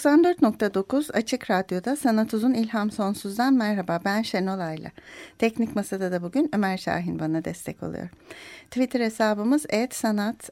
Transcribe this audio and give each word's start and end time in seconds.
94.9 0.00 1.12
Açık 1.12 1.50
Radyo'da 1.50 1.96
Sanat 1.96 2.34
Uzun 2.34 2.54
İlham 2.54 2.90
Sonsuz'dan 2.90 3.54
merhaba 3.54 4.00
ben 4.04 4.22
Şenol 4.22 4.58
Ayla. 4.58 4.90
Teknik 5.38 5.76
Masa'da 5.76 6.12
da 6.12 6.22
bugün 6.22 6.50
Ömer 6.54 6.78
Şahin 6.78 7.18
bana 7.18 7.44
destek 7.44 7.82
oluyor. 7.82 8.08
Twitter 8.70 9.00
hesabımız 9.00 9.66
sanat 9.94 10.50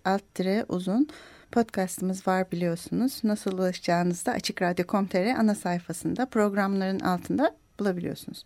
uzun. 0.68 1.08
Podcastımız 1.52 2.26
var 2.26 2.50
biliyorsunuz. 2.52 3.20
Nasıl 3.24 3.52
ulaşacağınızı 3.52 4.26
da 4.26 4.32
Açık 4.32 4.62
Radyo.com.tr 4.62 5.38
ana 5.38 5.54
sayfasında 5.54 6.26
programların 6.26 7.00
altında 7.00 7.56
bulabiliyorsunuz. 7.78 8.44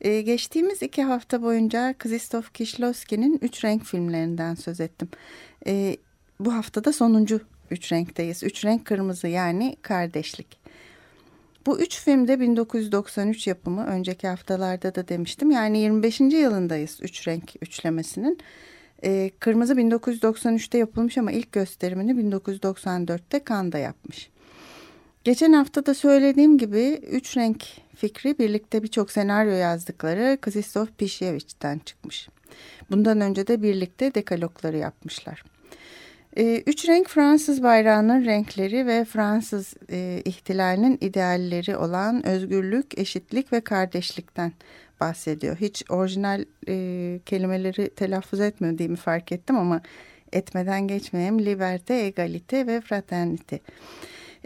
Ee, 0.00 0.20
geçtiğimiz 0.20 0.82
iki 0.82 1.02
hafta 1.02 1.42
boyunca 1.42 1.94
Krzysztof 1.98 2.54
Kieślowski'nin 2.54 3.38
Üç 3.42 3.64
Renk 3.64 3.84
filmlerinden 3.84 4.54
söz 4.54 4.80
ettim. 4.80 5.08
Ee, 5.66 5.96
bu 6.40 6.54
haftada 6.54 6.92
sonuncu 6.92 7.40
üç 7.72 7.92
renkteyiz. 7.92 8.42
Üç 8.42 8.64
renk 8.64 8.84
kırmızı 8.84 9.28
yani 9.28 9.76
kardeşlik. 9.82 10.62
Bu 11.66 11.80
üç 11.80 12.00
filmde 12.00 12.40
1993 12.40 13.46
yapımı 13.46 13.86
önceki 13.86 14.28
haftalarda 14.28 14.94
da 14.94 15.08
demiştim. 15.08 15.50
Yani 15.50 15.78
25. 15.78 16.20
yılındayız 16.20 16.98
üç 17.02 17.28
renk 17.28 17.52
üçlemesinin. 17.62 18.38
Ee, 19.04 19.30
kırmızı 19.38 19.74
1993'te 19.74 20.78
yapılmış 20.78 21.18
ama 21.18 21.32
ilk 21.32 21.52
gösterimini 21.52 22.12
1994'te 22.12 23.44
Kanda 23.44 23.78
yapmış. 23.78 24.30
Geçen 25.24 25.52
hafta 25.52 25.86
da 25.86 25.94
söylediğim 25.94 26.58
gibi 26.58 27.00
üç 27.10 27.36
renk 27.36 27.64
fikri 27.96 28.38
birlikte 28.38 28.82
birçok 28.82 29.10
senaryo 29.10 29.52
yazdıkları 29.52 30.38
Krzysztof 30.40 30.98
Pisiewicz'ten 30.98 31.78
çıkmış. 31.78 32.28
Bundan 32.90 33.20
önce 33.20 33.46
de 33.46 33.62
birlikte 33.62 34.14
dekalogları 34.14 34.76
yapmışlar. 34.76 35.44
E, 36.36 36.62
üç 36.66 36.88
renk 36.88 37.08
Fransız 37.08 37.62
bayrağının 37.62 38.24
renkleri 38.24 38.86
ve 38.86 39.04
Fransız 39.04 39.74
e, 39.90 40.22
ihtilalinin 40.24 40.98
idealleri 41.00 41.76
olan 41.76 42.26
özgürlük, 42.26 42.98
eşitlik 42.98 43.52
ve 43.52 43.60
kardeşlikten 43.60 44.52
bahsediyor. 45.00 45.56
Hiç 45.56 45.84
orijinal 45.90 46.44
e, 46.68 47.20
kelimeleri 47.26 47.90
telaffuz 47.90 48.40
etmediğimi 48.40 48.96
fark 48.96 49.32
ettim 49.32 49.56
ama 49.56 49.80
etmeden 50.32 50.88
geçmeyeyim. 50.88 51.44
Liberte, 51.44 51.94
egalite 51.94 52.66
ve 52.66 52.80
fraternite. 52.80 53.60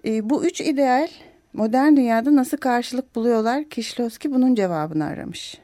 E, 0.04 0.30
bu 0.30 0.44
üç 0.44 0.60
ideal 0.60 1.08
modern 1.52 1.96
dünyada 1.96 2.36
nasıl 2.36 2.56
karşılık 2.56 3.16
buluyorlar? 3.16 3.64
Kişlowski 3.64 4.32
bunun 4.32 4.54
cevabını 4.54 5.04
aramış. 5.04 5.58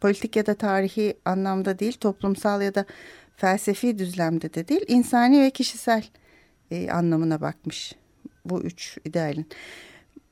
Politik 0.00 0.36
ya 0.36 0.46
da 0.46 0.54
tarihi 0.54 1.14
anlamda 1.24 1.78
değil, 1.78 1.92
toplumsal 1.92 2.62
ya 2.62 2.74
da 2.74 2.84
felsefi 3.40 3.98
düzlemde 3.98 4.54
de 4.54 4.68
değil 4.68 4.84
insani 4.88 5.40
ve 5.42 5.50
kişisel 5.50 6.04
e, 6.70 6.90
anlamına 6.90 7.40
bakmış 7.40 7.92
bu 8.44 8.62
üç 8.62 8.98
idealin. 9.04 9.46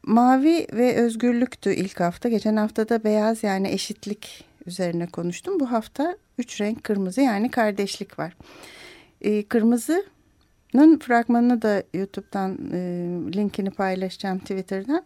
Mavi 0.02 0.66
ve 0.72 0.96
özgürlüktü 0.96 1.74
ilk 1.74 2.00
hafta. 2.00 2.28
Geçen 2.28 2.56
hafta 2.56 2.88
da 2.88 3.04
beyaz 3.04 3.42
yani 3.42 3.68
eşitlik 3.68 4.44
üzerine 4.66 5.06
konuştum. 5.06 5.60
Bu 5.60 5.72
hafta 5.72 6.16
üç 6.38 6.60
renk 6.60 6.84
kırmızı 6.84 7.20
yani 7.20 7.50
kardeşlik 7.50 8.18
var. 8.18 8.36
E, 9.20 9.42
kırmızının 9.42 10.98
fragmanını 10.98 11.62
da 11.62 11.82
YouTube'dan 11.94 12.58
e, 12.72 12.78
linkini 13.36 13.70
paylaşacağım 13.70 14.38
Twitter'dan. 14.38 15.04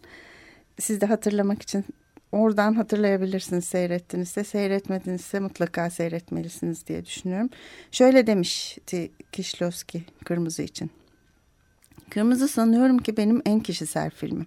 Siz 0.78 1.00
de 1.00 1.06
hatırlamak 1.06 1.62
için 1.62 1.84
oradan 2.32 2.74
hatırlayabilirsiniz 2.74 3.64
seyrettiğinizde. 3.64 4.44
Seyretmedinizse 4.44 5.40
mutlaka 5.40 5.90
seyretmelisiniz 5.90 6.86
diye 6.86 7.04
düşünüyorum. 7.04 7.50
Şöyle 7.90 8.26
demişti 8.26 9.10
Kişlowski 9.32 10.04
Kırmızı 10.24 10.62
için. 10.62 10.90
Kırmızı 12.10 12.48
sanıyorum 12.48 12.98
ki 12.98 13.16
benim 13.16 13.42
en 13.46 13.60
kişisel 13.60 14.10
filmim. 14.10 14.46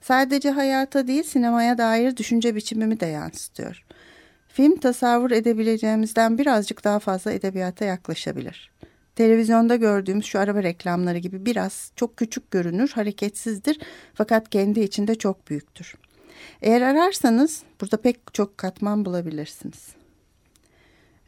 Sadece 0.00 0.50
hayata 0.50 1.06
değil 1.06 1.22
sinemaya 1.22 1.78
dair 1.78 2.16
düşünce 2.16 2.54
biçimimi 2.54 3.00
de 3.00 3.06
yansıtıyor. 3.06 3.84
Film 4.48 4.76
tasavvur 4.76 5.30
edebileceğimizden 5.30 6.38
birazcık 6.38 6.84
daha 6.84 6.98
fazla 6.98 7.32
edebiyata 7.32 7.84
yaklaşabilir. 7.84 8.70
Televizyonda 9.16 9.76
gördüğümüz 9.76 10.24
şu 10.24 10.38
araba 10.38 10.62
reklamları 10.62 11.18
gibi 11.18 11.46
biraz 11.46 11.92
çok 11.96 12.16
küçük 12.16 12.50
görünür, 12.50 12.90
hareketsizdir 12.94 13.78
fakat 14.14 14.50
kendi 14.50 14.80
içinde 14.80 15.14
çok 15.14 15.50
büyüktür. 15.50 15.94
Eğer 16.62 16.82
ararsanız 16.82 17.62
burada 17.80 17.96
pek 17.96 18.34
çok 18.34 18.58
katman 18.58 19.04
bulabilirsiniz. 19.04 19.88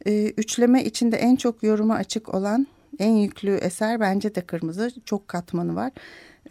Ee, 0.05 0.33
üçleme 0.37 0.83
içinde 0.83 1.17
en 1.17 1.35
çok 1.35 1.63
yoruma 1.63 1.95
açık 1.95 2.33
olan 2.33 2.67
en 2.99 3.11
yüklü 3.11 3.55
eser 3.55 3.99
bence 3.99 4.35
de 4.35 4.41
Kırmızı. 4.41 4.91
Çok 5.05 5.27
katmanı 5.27 5.75
var. 5.75 5.91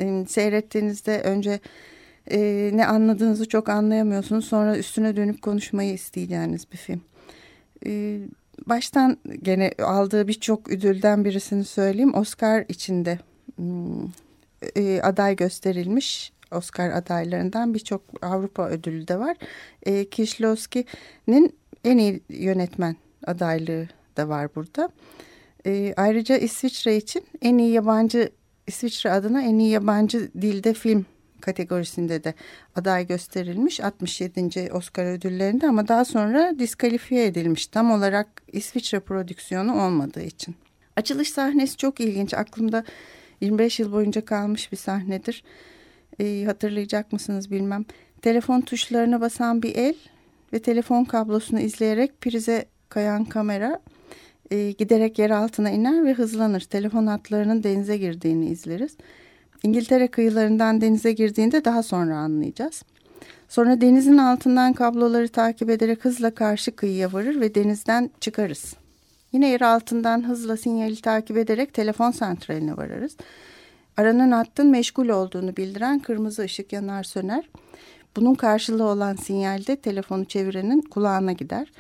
Ee, 0.01 0.25
seyrettiğinizde 0.29 1.21
önce 1.21 1.61
e, 2.31 2.71
ne 2.75 2.87
anladığınızı 2.87 3.49
çok 3.49 3.69
anlayamıyorsunuz. 3.69 4.45
Sonra 4.45 4.79
üstüne 4.79 5.17
dönüp 5.17 5.43
konuşmayı 5.43 5.93
isteyeceğiniz 5.95 6.73
bir 6.73 6.77
film. 6.77 7.01
Ee, 7.87 8.19
baştan 8.67 9.17
gene 9.43 9.73
aldığı 9.83 10.29
birçok 10.29 10.69
ödülden 10.69 11.25
birisini 11.25 11.65
söyleyeyim. 11.65 12.15
Oscar 12.15 12.65
içinde 12.69 13.19
hmm, 13.57 14.09
e, 14.77 15.01
aday 15.03 15.37
gösterilmiş 15.37 16.33
Oscar 16.51 16.91
adaylarından 16.91 17.75
birçok 17.75 18.03
Avrupa 18.23 18.69
ödülü 18.69 19.09
de 19.09 19.19
var. 19.19 19.37
E, 19.83 20.05
Kieślowski'nin 20.05 21.57
en 21.85 21.99
iyi 21.99 22.21
yönetmen 22.29 22.97
adaylığı 23.27 23.89
da 24.17 24.29
var 24.29 24.55
burada. 24.55 24.89
E, 25.67 25.95
ayrıca 25.97 26.37
İsviçre 26.37 26.97
için 26.97 27.25
en 27.43 27.59
iyi 27.59 27.73
yabancı 27.73 28.31
İsviçre 28.67 29.11
adına 29.11 29.43
en 29.43 29.59
iyi 29.59 29.71
yabancı 29.71 30.33
dilde 30.43 30.75
film 30.75 31.07
kategorisinde 31.41 32.25
de 32.25 32.35
aday 32.77 33.07
gösterilmiş 33.07 33.81
67. 33.81 34.73
Oscar 34.73 35.07
ödüllerinde 35.07 35.67
ama 35.67 35.89
daha 35.89 36.05
sonra 36.05 36.59
diskalifiye 36.59 37.27
edilmiş 37.27 37.67
tam 37.67 37.93
olarak 37.93 38.43
İsviçre 38.53 39.01
prodüksiyonu 39.01 39.85
olmadığı 39.85 40.23
için. 40.23 40.55
Açılış 40.97 41.31
sahnesi 41.31 41.77
çok 41.77 42.01
ilginç 42.01 42.35
aklımda 42.35 42.85
25 43.41 43.81
yıl 43.81 43.93
boyunca 43.93 44.25
kalmış 44.25 44.73
bir 44.73 44.77
sahnedir 44.77 45.45
e, 46.21 46.45
hatırlayacak 46.45 47.13
mısınız 47.13 47.51
bilmem. 47.51 47.85
Telefon 48.23 48.61
tuşlarına 48.61 49.21
basan 49.21 49.63
bir 49.63 49.75
el 49.75 49.95
ve 50.53 50.59
telefon 50.59 51.05
kablosunu 51.05 51.61
izleyerek 51.61 52.21
prize 52.21 52.65
kayan 52.89 53.25
kamera 53.25 53.81
e, 54.51 54.71
giderek 54.71 55.19
yer 55.19 55.31
altına 55.31 55.71
iner 55.71 56.05
ve 56.05 56.15
hızlanır. 56.15 56.61
Telefon 56.61 57.07
hatlarının 57.07 57.63
denize 57.63 57.97
girdiğini 57.97 58.47
izleriz. 58.47 58.97
İngiltere 59.63 60.09
kıyılarından 60.09 60.81
denize 60.81 61.13
girdiğinde 61.13 61.65
daha 61.65 61.83
sonra 61.83 62.17
anlayacağız. 62.17 62.83
Sonra 63.49 63.81
denizin 63.81 64.19
altından 64.19 64.73
kabloları 64.73 65.29
takip 65.29 65.71
ederek 65.71 66.05
hızla 66.05 66.35
karşı 66.35 66.77
kıyıya 66.77 67.13
varır 67.13 67.41
ve 67.41 67.55
denizden 67.55 68.11
çıkarız. 68.21 68.75
Yine 69.33 69.49
yer 69.49 69.61
altından 69.61 70.29
hızla 70.29 70.57
sinyali 70.57 71.01
takip 71.01 71.37
ederek 71.37 71.75
telefon 71.75 72.11
santraline 72.11 72.77
vararız. 72.77 73.17
Aranan 73.99 74.31
hattın 74.31 74.67
meşgul 74.67 75.09
olduğunu 75.09 75.57
bildiren 75.57 75.99
kırmızı 75.99 76.43
ışık 76.43 76.73
yanar 76.73 77.03
söner. 77.03 77.49
Bunun 78.17 78.35
karşılığı 78.35 78.85
olan 78.85 79.17
sinyalde 79.17 79.77
telefonu 79.77 80.25
çevirenin 80.25 80.81
kulağına 80.81 81.33
gider. 81.33 81.73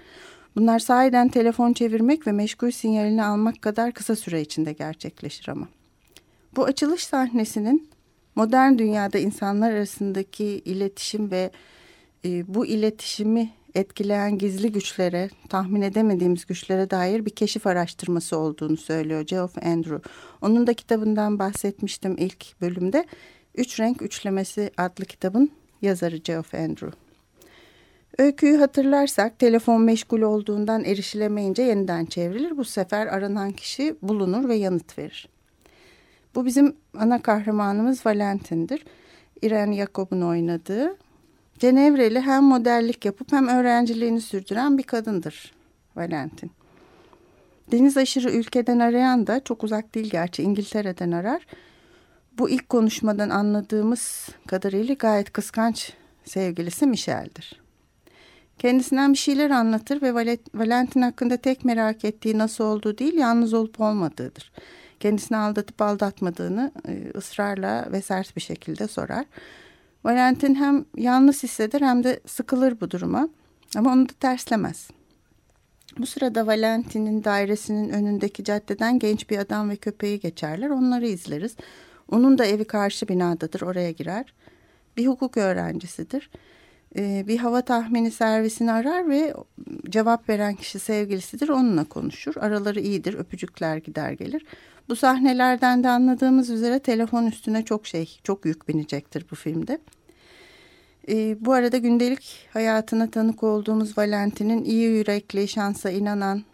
Bunlar 0.57 0.79
sahiden 0.79 1.29
telefon 1.29 1.73
çevirmek 1.73 2.27
ve 2.27 2.33
meşgul 2.33 2.71
sinyalini 2.71 3.25
almak 3.25 3.63
kadar 3.63 3.93
kısa 3.93 4.17
süre 4.17 4.41
içinde 4.41 4.73
gerçekleşir 4.73 5.49
ama. 5.49 5.69
Bu 6.57 6.65
açılış 6.65 7.07
sahnesinin 7.07 7.89
modern 8.35 8.79
dünyada 8.79 9.19
insanlar 9.19 9.73
arasındaki 9.73 10.45
iletişim 10.45 11.31
ve 11.31 11.51
e, 12.25 12.55
bu 12.55 12.67
iletişimi 12.67 13.51
etkileyen 13.79 14.39
gizli 14.39 14.73
güçlere, 14.73 15.31
tahmin 15.49 15.83
edemediğimiz 15.83 16.47
güçlere 16.47 16.91
dair 16.91 17.27
bir 17.27 17.31
keşif 17.31 17.67
araştırması 17.67 18.39
olduğunu 18.39 18.77
söylüyor 18.77 19.21
Geoff 19.21 19.59
Andrew. 19.67 20.11
Onun 20.41 20.67
da 20.67 20.75
kitabından 20.75 21.39
bahsetmiştim 21.39 22.17
ilk 22.19 22.61
bölümde. 22.61 23.05
Üç 23.55 23.81
Renk 23.81 24.03
Üçlemesi 24.03 24.71
adlı 24.77 25.05
kitabın 25.05 25.51
yazarı 25.83 26.17
Geoff 26.17 26.55
Andrew. 26.55 26.91
Öyküyü 28.19 28.57
hatırlarsak 28.57 29.39
telefon 29.39 29.83
meşgul 29.83 30.21
olduğundan 30.21 30.85
erişilemeyince 30.85 31.63
yeniden 31.63 32.05
çevrilir. 32.05 32.57
Bu 32.57 32.65
sefer 32.65 33.07
aranan 33.07 33.53
kişi 33.53 33.97
bulunur 34.03 34.49
ve 34.49 34.55
yanıt 34.55 34.99
verir. 34.99 35.29
Bu 36.35 36.47
bizim 36.47 36.77
ana 36.99 37.23
kahramanımız 37.23 38.07
Valentin'dir. 38.07 38.85
İren 39.43 39.73
Jakob'un 39.73 40.23
oynadığı. 40.23 40.97
Cenevreli 41.59 42.21
hem 42.21 42.45
modellik 42.45 43.05
yapıp 43.05 43.33
hem 43.33 43.49
öğrenciliğini 43.49 44.21
sürdüren 44.21 44.79
bir 44.79 44.83
kadındır 44.83 45.53
Valentin. 45.97 46.51
Deniz 47.73 47.97
aşırı 47.97 48.31
ülkeden 48.31 48.79
arayan 48.79 49.27
da 49.27 49.45
çok 49.45 49.65
uzak 49.65 49.95
değil 49.95 50.11
gerçi 50.11 50.43
İngiltere'den 50.43 51.11
arar. 51.11 51.47
Bu 52.39 52.51
ilk 52.51 52.69
konuşmadan 52.69 53.31
anladığımız 53.31 54.29
kadarıyla 54.47 54.95
gayet 54.95 55.33
kıskanç 55.33 55.93
sevgilisi 56.25 56.87
Michel'dir. 56.87 57.61
Kendisinden 58.59 59.13
bir 59.13 59.19
şeyler 59.19 59.51
anlatır 59.51 60.03
ve 60.03 60.15
Valentin 60.55 61.03
hakkında 61.03 61.37
tek 61.37 61.65
merak 61.65 62.05
ettiği 62.05 62.39
nasıl 62.39 62.65
olduğu 62.65 62.99
değil 62.99 63.15
yalnız 63.15 63.55
olup 63.55 63.81
olmadığıdır. 63.81 64.53
Kendisini 65.01 65.39
aldatıp 65.39 65.83
aldatmadığını 65.83 66.73
e, 66.89 67.19
ısrarla 67.19 67.89
ve 67.93 68.03
sert 68.03 68.37
bir 68.37 68.41
şekilde 68.41 68.89
sorar. 68.89 69.25
Valentin 70.05 70.55
hem 70.55 70.85
yalnız 70.97 71.43
hisseder 71.43 71.81
hem 71.81 72.05
de 72.05 72.21
sıkılır 72.27 72.81
bu 72.81 72.91
duruma 72.91 73.29
ama 73.77 73.93
onu 73.93 74.09
da 74.09 74.13
terslemez. 74.21 74.91
Bu 75.99 76.07
sırada 76.07 76.47
Valentin'in 76.47 77.25
dairesinin 77.25 77.89
önündeki 77.89 78.45
caddeden 78.45 78.99
genç 78.99 79.31
bir 79.31 79.39
adam 79.39 79.71
ve 79.71 79.77
köpeği 79.77 80.21
geçerler. 80.21 80.71
Onları 80.71 81.07
izleriz. 81.07 81.57
Onun 82.11 82.39
da 82.39 82.45
evi 82.45 82.65
karşı 82.65 83.09
binadadır. 83.09 83.61
Oraya 83.61 83.91
girer. 83.91 84.35
Bir 84.97 85.07
hukuk 85.07 85.37
öğrencisidir. 85.37 86.31
Ee, 86.97 87.25
bir 87.29 87.39
hava 87.39 87.63
tahmini 87.63 88.11
servisini 88.11 88.73
arar 88.73 89.09
ve 89.09 89.35
cevap 89.89 90.29
veren 90.29 90.55
kişi 90.55 90.79
sevgilisidir. 90.79 91.49
Onunla 91.49 91.85
konuşur. 91.85 92.37
Araları 92.37 92.81
iyidir. 92.81 93.15
Öpücükler 93.15 93.77
gider 93.77 94.13
gelir. 94.13 94.45
Bu 94.89 94.97
sahnelerden 94.97 95.85
de 95.85 95.89
anladığımız 95.89 96.51
üzere 96.51 96.79
telefon 96.79 97.27
üstüne 97.27 97.65
çok 97.65 97.87
şey, 97.87 98.19
çok 98.25 98.47
yük 98.47 98.69
binecektir 98.69 99.27
bu 99.31 99.37
filmde. 99.37 99.79
E, 101.09 101.45
bu 101.45 101.53
arada 101.53 101.79
gündelik 101.79 102.49
hayatına 102.53 103.11
tanık 103.11 103.43
olduğumuz 103.43 103.99
Valentin'in 103.99 104.65
iyi 104.65 104.89
yürekli, 104.89 105.49
şansa 105.49 105.91
inanan, 105.91 106.45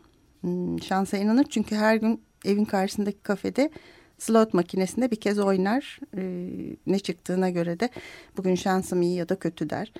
hmm, 0.41 0.83
şansa 0.83 1.17
inanır 1.17 1.47
çünkü 1.51 1.75
her 1.77 1.97
gün 1.97 2.21
evin 2.45 2.65
karşısındaki 2.65 3.19
kafede 3.23 3.71
slot 4.19 4.55
makinesinde 4.55 5.11
bir 5.11 5.17
kez 5.17 5.39
oynar. 5.39 6.01
E, 6.17 6.23
ne 6.87 6.99
çıktığına 6.99 7.51
göre 7.51 7.81
de 7.81 7.89
bugün 8.37 8.55
şansım 8.55 9.03
iyi 9.03 9.17
ya 9.17 9.29
da 9.29 9.37
kötü 9.37 9.71
der. 9.71 9.93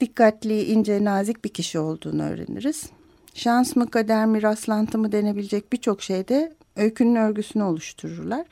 Dikkatli, 0.00 0.64
ince, 0.64 1.04
nazik 1.04 1.44
bir 1.44 1.48
kişi 1.48 1.78
olduğunu 1.78 2.22
öğreniriz. 2.22 2.90
Şans 3.34 3.76
mı, 3.76 3.90
kader 3.90 4.26
mi, 4.26 4.42
rastlantı 4.42 4.98
mı 4.98 5.12
denebilecek 5.12 5.72
birçok 5.72 6.02
şeyde 6.02 6.52
öykünün 6.76 7.14
örgüsünü 7.14 7.62
oluştururlar. 7.62 8.46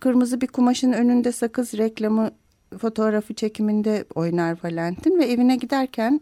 Kırmızı 0.00 0.40
bir 0.40 0.46
kumaşın 0.46 0.92
önünde 0.92 1.32
sakız 1.32 1.74
reklamı 1.74 2.30
fotoğrafı 2.78 3.34
çekiminde 3.34 4.04
oynar 4.14 4.58
Valentin 4.64 5.18
ve 5.18 5.24
evine 5.24 5.56
giderken 5.56 6.20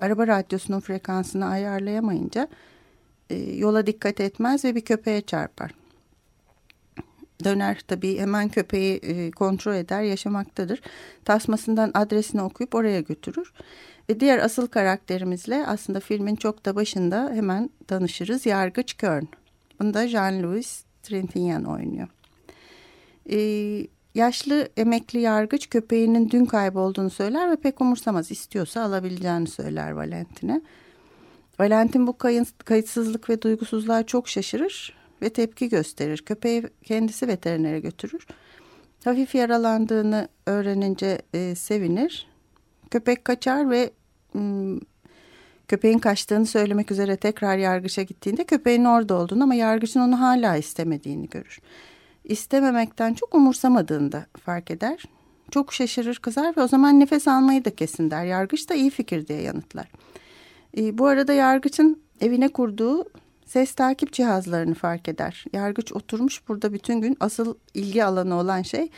araba 0.00 0.26
radyosunun 0.26 0.80
frekansını 0.80 1.46
ayarlayamayınca 1.46 2.48
e, 3.30 3.36
yola 3.36 3.86
dikkat 3.86 4.20
etmez 4.20 4.64
ve 4.64 4.74
bir 4.74 4.80
köpeğe 4.80 5.20
çarpar. 5.20 5.70
Döner 7.44 7.80
tabii 7.88 8.18
hemen 8.18 8.48
köpeği 8.48 8.96
e, 8.96 9.30
kontrol 9.30 9.74
eder 9.74 10.02
yaşamaktadır. 10.02 10.80
Tasmasından 11.24 11.90
adresini 11.94 12.42
okuyup 12.42 12.74
oraya 12.74 13.00
götürür. 13.00 13.52
Ve 14.10 14.20
diğer 14.20 14.38
asıl 14.38 14.66
karakterimizle 14.66 15.66
aslında 15.66 16.00
filmin 16.00 16.36
çok 16.36 16.64
da 16.64 16.76
başında 16.76 17.30
hemen 17.34 17.70
tanışırız. 17.86 18.46
Yargıç 18.46 18.94
Kern. 18.94 19.24
Bunda 19.80 20.04
Jean-Louis 20.04 20.82
Trintignant 21.02 21.68
oynuyor. 21.68 22.08
Ee, 23.30 23.86
Yaşlı 24.14 24.68
emekli 24.76 25.20
yargıç 25.20 25.70
köpeğinin 25.70 26.30
dün 26.30 26.44
kaybolduğunu 26.44 27.10
söyler 27.10 27.50
ve 27.50 27.56
pek 27.56 27.80
umursamaz. 27.80 28.30
İstiyorsa 28.30 28.82
alabileceğini 28.82 29.46
söyler 29.46 29.90
Valentin'e. 29.90 30.60
Valentin 31.58 32.06
bu 32.06 32.18
kayıt, 32.18 32.64
kayıtsızlık 32.64 33.30
ve 33.30 33.42
duygusuzluğa 33.42 34.02
çok 34.06 34.28
şaşırır 34.28 34.96
ve 35.22 35.30
tepki 35.30 35.68
gösterir. 35.68 36.22
Köpeği 36.26 36.64
kendisi 36.84 37.28
veterinere 37.28 37.80
götürür. 37.80 38.26
Hafif 39.04 39.34
yaralandığını 39.34 40.28
öğrenince 40.46 41.22
e, 41.34 41.54
sevinir. 41.54 42.31
Köpek 42.92 43.24
kaçar 43.24 43.70
ve 43.70 43.90
köpeğin 45.68 45.98
kaçtığını 45.98 46.46
söylemek 46.46 46.90
üzere 46.90 47.16
tekrar 47.16 47.56
yargıça 47.56 48.02
gittiğinde 48.02 48.44
köpeğin 48.44 48.84
orada 48.84 49.14
olduğunu 49.14 49.42
ama 49.42 49.54
yargıçın 49.54 50.00
onu 50.00 50.20
hala 50.20 50.56
istemediğini 50.56 51.28
görür 51.28 51.60
istememekten 52.24 53.14
çok 53.14 53.34
umursamadığını 53.34 54.12
da 54.12 54.26
fark 54.44 54.70
eder. 54.70 55.02
Çok 55.50 55.72
şaşırır 55.72 56.16
kızar 56.16 56.56
ve 56.56 56.62
o 56.62 56.68
zaman 56.68 57.00
nefes 57.00 57.28
almayı 57.28 57.64
da 57.64 57.74
kesin 57.74 58.10
der. 58.10 58.24
Yargıç 58.24 58.68
da 58.68 58.74
iyi 58.74 58.90
fikir 58.90 59.26
diye 59.26 59.42
yanıtlar. 59.42 59.90
Bu 60.76 61.06
arada 61.06 61.32
yargıçın 61.32 62.02
evine 62.20 62.48
kurduğu 62.48 63.04
ses 63.46 63.74
takip 63.74 64.12
cihazlarını 64.12 64.74
fark 64.74 65.08
eder. 65.08 65.44
Yargıç 65.52 65.92
oturmuş 65.92 66.48
burada 66.48 66.72
bütün 66.72 67.00
gün 67.00 67.16
asıl 67.20 67.54
ilgi 67.74 68.04
alanı 68.04 68.34
olan 68.34 68.62
şey 68.62 68.90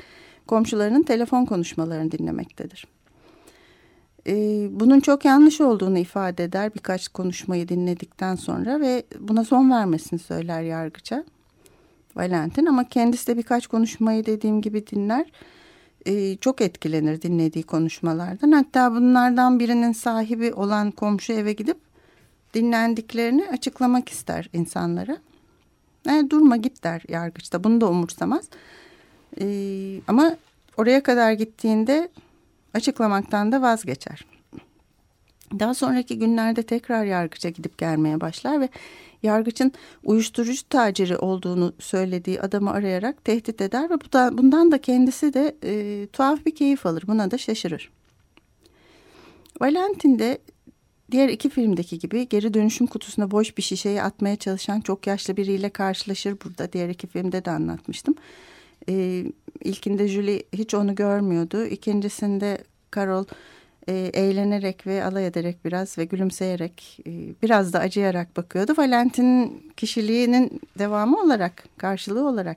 komşularının 0.47 1.03
telefon 1.03 1.45
konuşmalarını 1.45 2.13
dinlemektedir. 2.13 2.87
Ee, 4.27 4.69
bunun 4.71 5.01
çok 5.01 5.25
yanlış 5.25 5.61
olduğunu 5.61 5.99
ifade 5.99 6.45
eder 6.45 6.75
birkaç 6.75 7.09
konuşmayı 7.09 7.69
dinledikten 7.69 8.35
sonra 8.35 8.81
ve 8.81 9.03
buna 9.19 9.45
son 9.45 9.71
vermesini 9.71 10.19
söyler 10.19 10.63
yargıça. 10.63 11.25
Valentin 12.17 12.67
ama 12.67 12.89
kendisi 12.89 13.27
de 13.27 13.37
birkaç 13.37 13.67
konuşmayı 13.67 14.27
dediğim 14.27 14.61
gibi 14.61 14.87
dinler. 14.87 15.27
Ee, 16.07 16.37
çok 16.37 16.61
etkilenir 16.61 17.23
dinlediği 17.23 17.65
konuşmalardan. 17.65 18.53
Hatta 18.53 18.93
bunlardan 18.93 19.61
birinin 19.61 19.93
sahibi 19.93 20.53
olan 20.53 20.91
komşu 20.91 21.33
eve 21.33 21.53
gidip 21.53 21.79
dinlendiklerini 22.55 23.49
açıklamak 23.49 24.09
ister 24.09 24.51
insanlara. 24.53 25.17
Yani 26.07 26.31
durma 26.31 26.57
git 26.57 26.85
der 26.85 27.03
yargıçta 27.09 27.65
bunu 27.65 27.81
da 27.81 27.89
umursamaz. 27.89 28.49
Ee, 29.41 30.01
ama 30.09 30.37
oraya 30.77 31.03
kadar 31.03 31.33
gittiğinde 31.33 32.09
açıklamaktan 32.75 33.53
da 33.53 33.63
vazgeçer. 33.63 34.27
Daha 35.59 35.75
sonraki 35.75 36.19
günlerde 36.19 36.63
tekrar 36.63 37.05
yargıça 37.05 37.49
gidip 37.49 37.79
gelmeye 37.79 38.21
başlar 38.21 38.61
ve 38.61 38.69
yargıçın 39.23 39.73
uyuşturucu 40.05 40.69
taciri 40.69 41.17
olduğunu 41.17 41.73
söylediği 41.79 42.41
adamı 42.41 42.71
arayarak 42.71 43.25
tehdit 43.25 43.61
eder 43.61 43.91
ve 43.91 43.95
bundan 44.39 44.73
da 44.73 44.81
kendisi 44.81 45.35
de 45.35 45.57
e, 45.65 46.07
tuhaf 46.07 46.47
bir 46.47 46.55
keyif 46.55 46.87
alır. 46.87 47.05
Buna 47.07 47.31
da 47.31 47.39
şaşırır. 47.39 47.91
Valentin 49.61 50.19
de 50.19 50.39
diğer 51.11 51.29
iki 51.29 51.51
filmdeki 51.51 51.99
gibi 51.99 52.29
geri 52.29 52.55
dönüşüm 52.55 52.87
kutusuna 52.87 53.31
boş 53.31 53.57
bir 53.57 53.63
şişeyi 53.63 54.03
atmaya 54.03 54.37
çalışan 54.37 54.81
çok 54.81 55.07
yaşlı 55.07 55.37
biriyle 55.37 55.71
karşılaşır 55.71 56.37
burada. 56.45 56.73
Diğer 56.73 56.89
iki 56.89 57.07
filmde 57.07 57.45
de 57.45 57.51
anlatmıştım. 57.51 58.15
E, 58.89 59.25
ilkinde 59.65 60.09
Julie 60.09 60.43
hiç 60.53 60.75
onu 60.75 60.95
görmüyordu. 60.95 61.67
İkincisinde 61.67 62.59
Carol 62.97 63.25
e, 63.89 63.93
eğlenerek 63.93 64.87
ve 64.87 65.05
alay 65.05 65.27
ederek 65.27 65.65
biraz 65.65 65.99
ve 65.99 66.05
gülümseyerek 66.05 67.01
e, 67.07 67.11
biraz 67.43 67.73
da 67.73 67.79
acıyarak 67.79 68.37
bakıyordu. 68.37 68.75
Valentin'in 68.79 69.73
kişiliğinin 69.77 70.61
devamı 70.79 71.21
olarak, 71.21 71.65
karşılığı 71.77 72.29
olarak 72.29 72.57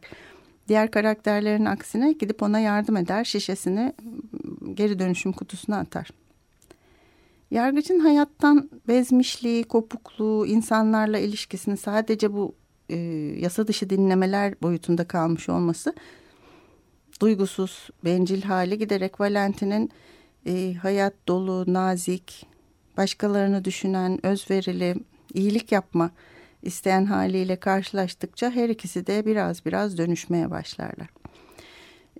diğer 0.67 0.91
karakterlerin 0.91 1.65
aksine 1.65 2.13
gidip 2.13 2.43
ona 2.43 2.59
yardım 2.59 2.97
eder, 2.97 3.23
şişesini 3.23 3.93
geri 4.73 4.99
dönüşüm 4.99 5.31
kutusuna 5.31 5.77
atar. 5.77 6.09
Yargıcın 7.51 7.99
hayattan 7.99 8.69
bezmişliği, 8.87 9.63
kopukluğu, 9.63 10.45
insanlarla 10.47 11.19
ilişkisini 11.19 11.77
sadece 11.77 12.33
bu 12.33 12.55
e, 12.89 12.95
yasa 13.39 13.67
dışı 13.67 13.89
dinlemeler 13.89 14.61
boyutunda 14.61 15.07
kalmış 15.07 15.49
olması 15.49 15.93
duygusuz, 17.21 17.89
bencil 18.05 18.41
hali 18.41 18.77
giderek 18.77 19.19
Valentin'in 19.19 19.91
e, 20.45 20.73
hayat 20.73 21.13
dolu, 21.27 21.73
nazik, 21.73 22.45
başkalarını 22.97 23.65
düşünen, 23.65 24.25
özverili, 24.25 24.95
iyilik 25.33 25.71
yapma 25.71 26.11
isteyen 26.63 27.05
haliyle 27.05 27.55
karşılaştıkça 27.55 28.51
her 28.51 28.69
ikisi 28.69 29.07
de 29.07 29.25
biraz 29.25 29.65
biraz 29.65 29.97
dönüşmeye 29.97 30.51
başlarlar. 30.51 31.07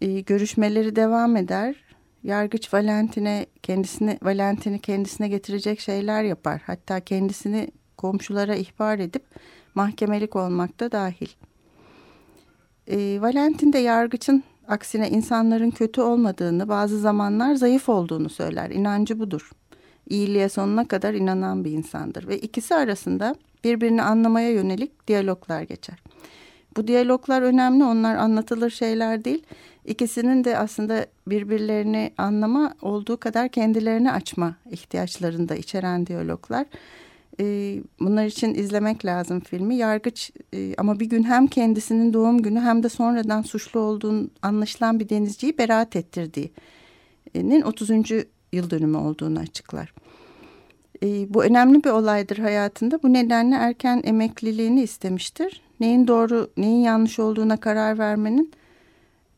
E, 0.02 0.20
görüşmeleri 0.20 0.96
devam 0.96 1.36
eder. 1.36 1.76
Yargıç 2.24 2.74
Valentin'e 2.74 3.46
kendisini 3.64 4.20
Valentin'i 4.22 4.80
kendisine 4.80 5.28
getirecek 5.28 5.80
şeyler 5.80 6.24
yapar. 6.24 6.62
Hatta 6.66 7.00
kendisini 7.00 7.72
komşulara 7.98 8.56
ihbar 8.56 9.00
edip 9.00 9.24
mahkemelik 9.78 10.36
olmakta 10.36 10.92
dahil. 10.92 11.30
E, 12.88 13.22
Valentin 13.22 13.74
de 13.74 13.78
yargıçın 13.78 14.44
Aksine 14.68 15.10
insanların 15.10 15.72
kötü 15.72 16.02
olmadığını, 16.02 16.70
bazı 16.70 17.00
zamanlar 17.00 17.56
zayıf 17.56 17.90
olduğunu 17.90 18.30
söyler. 18.30 18.70
İnancı 18.70 19.20
budur. 19.20 19.52
iyiliğe 20.10 20.50
sonuna 20.50 20.88
kadar 20.88 21.14
inanan 21.14 21.64
bir 21.64 21.72
insandır. 21.72 22.28
Ve 22.28 22.38
ikisi 22.40 22.76
arasında 22.76 23.36
birbirini 23.64 24.02
anlamaya 24.02 24.52
yönelik 24.52 25.08
diyaloglar 25.08 25.62
geçer. 25.62 26.00
Bu 26.78 26.88
diyaloglar 26.88 27.42
önemli. 27.42 27.84
Onlar 27.84 28.16
anlatılır 28.16 28.70
şeyler 28.70 29.24
değil. 29.26 29.44
İkisinin 29.86 30.44
de 30.44 30.58
aslında 30.58 31.06
birbirlerini 31.28 32.14
anlama 32.18 32.74
olduğu 32.82 33.18
kadar 33.18 33.50
kendilerini 33.50 34.12
açma 34.12 34.56
ihtiyaçlarını 34.72 35.50
da 35.50 35.56
içeren 35.56 36.08
diyaloglar. 36.08 36.66
Ee, 37.40 37.80
bunlar 38.00 38.26
için 38.26 38.54
izlemek 38.54 39.06
lazım 39.06 39.40
filmi. 39.40 39.76
Yargıç 39.76 40.32
e, 40.54 40.76
ama 40.78 41.00
bir 41.00 41.06
gün 41.06 41.24
hem 41.24 41.48
kendisinin 41.48 42.14
doğum 42.14 42.42
günü 42.42 42.60
hem 42.60 42.84
de 42.84 42.90
sonradan 42.90 43.42
suçlu 43.42 43.80
olduğunu 43.80 44.30
anlaşılan 44.42 45.00
bir 45.00 45.10
denizciyi 45.10 45.58
beraat 45.58 45.96
ettirdiğinin 45.96 47.62
30. 47.62 47.90
yıl 48.54 48.70
dönümü 48.70 48.98
olduğunu 48.98 49.40
açıklar. 49.40 49.94
Ee, 51.04 51.34
bu 51.34 51.44
önemli 51.44 51.84
bir 51.84 51.90
olaydır 51.90 52.38
hayatında. 52.38 53.04
Bu 53.04 53.14
nedenle 53.14 53.56
erken 53.56 54.02
emekliliğini 54.06 54.82
istemiştir. 54.82 55.62
Neyin 55.80 56.08
doğru, 56.08 56.50
neyin 56.58 56.82
yanlış 56.82 57.20
olduğuna 57.20 57.58
karar 57.58 57.98
vermenin 57.98 58.52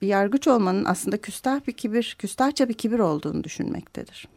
bir 0.01 0.07
yargıç 0.07 0.47
olmanın 0.47 0.85
aslında 0.85 1.17
küstah 1.17 1.67
bir 1.67 1.71
kibir, 1.71 2.15
küstahça 2.19 2.69
bir 2.69 2.73
kibir 2.73 2.99
olduğunu 2.99 3.43
düşünmektedir. 3.43 4.27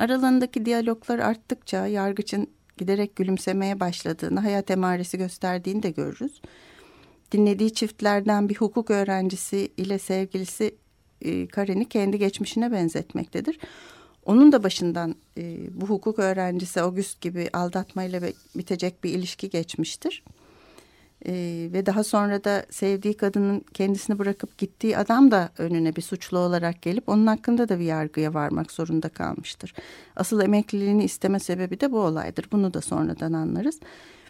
Aralarındaki 0.00 0.64
diyaloglar 0.64 1.18
arttıkça 1.18 1.86
yargıçın 1.86 2.46
giderek 2.78 3.16
gülümsemeye 3.16 3.80
başladığını, 3.80 4.40
hayat 4.40 4.70
emaresi 4.70 5.18
gösterdiğini 5.18 5.82
de 5.82 5.90
görürüz. 5.90 6.40
Dinlediği 7.32 7.72
çiftlerden 7.72 8.48
bir 8.48 8.54
hukuk 8.54 8.90
öğrencisi 8.90 9.68
ile 9.76 9.98
sevgilisi 9.98 10.74
e, 11.22 11.46
Karen'i 11.46 11.88
kendi 11.88 12.18
geçmişine 12.18 12.72
benzetmektedir. 12.72 13.58
Onun 14.24 14.52
da 14.52 14.62
başından 14.62 15.14
e, 15.38 15.56
bu 15.80 15.86
hukuk 15.86 16.18
öğrencisi 16.18 16.80
August 16.80 17.20
gibi 17.20 17.48
aldatmayla 17.52 18.22
bitecek 18.56 19.04
bir 19.04 19.10
ilişki 19.10 19.50
geçmiştir. 19.50 20.24
E, 21.26 21.32
ve 21.72 21.86
daha 21.86 22.04
sonra 22.04 22.44
da 22.44 22.66
sevdiği 22.70 23.16
kadının 23.16 23.64
kendisini 23.74 24.18
bırakıp 24.18 24.58
gittiği 24.58 24.98
adam 24.98 25.30
da 25.30 25.50
önüne 25.58 25.96
bir 25.96 26.02
suçlu 26.02 26.38
olarak 26.38 26.82
gelip 26.82 27.08
onun 27.08 27.26
hakkında 27.26 27.68
da 27.68 27.78
bir 27.78 27.84
yargıya 27.84 28.34
varmak 28.34 28.72
zorunda 28.72 29.08
kalmıştır. 29.08 29.74
Asıl 30.16 30.40
emekliliğini 30.40 31.04
isteme 31.04 31.40
sebebi 31.40 31.80
de 31.80 31.92
bu 31.92 31.98
olaydır. 31.98 32.46
Bunu 32.52 32.74
da 32.74 32.80
sonradan 32.80 33.32
anlarız. 33.32 33.80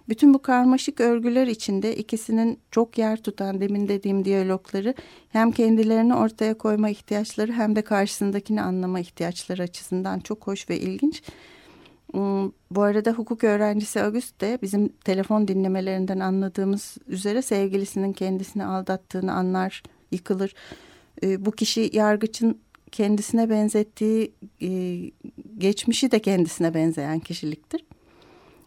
Bütün 0.08 0.34
bu 0.34 0.42
karmaşık 0.42 1.00
örgüler 1.00 1.46
içinde 1.46 1.96
ikisinin 1.96 2.58
çok 2.70 2.98
yer 2.98 3.22
tutan 3.22 3.60
demin 3.60 3.88
dediğim 3.88 4.24
diyalogları 4.24 4.94
hem 5.28 5.52
kendilerini 5.52 6.14
ortaya 6.14 6.58
koyma 6.58 6.90
ihtiyaçları 6.90 7.52
hem 7.52 7.76
de 7.76 7.82
karşısındakini 7.82 8.62
anlama 8.62 9.00
ihtiyaçları 9.00 9.62
açısından 9.62 10.20
çok 10.20 10.46
hoş 10.46 10.70
ve 10.70 10.80
ilginç. 10.80 11.22
Hmm, 12.12 12.50
bu 12.70 12.82
arada 12.82 13.10
hukuk 13.10 13.44
öğrencisi 13.44 14.02
August 14.02 14.40
de 14.40 14.58
bizim 14.62 14.88
telefon 14.88 15.48
dinlemelerinden 15.48 16.20
anladığımız 16.20 16.98
üzere 17.06 17.42
sevgilisinin 17.42 18.12
kendisini 18.12 18.64
aldattığını 18.64 19.32
anlar, 19.32 19.82
yıkılır. 20.10 20.54
Ee, 21.22 21.44
bu 21.44 21.50
kişi 21.50 21.90
yargıçın 21.92 22.58
kendisine 22.92 23.50
benzettiği 23.50 24.32
e, 24.62 24.70
geçmişi 25.58 26.10
de 26.10 26.18
kendisine 26.18 26.74
benzeyen 26.74 27.18
kişiliktir. 27.18 27.84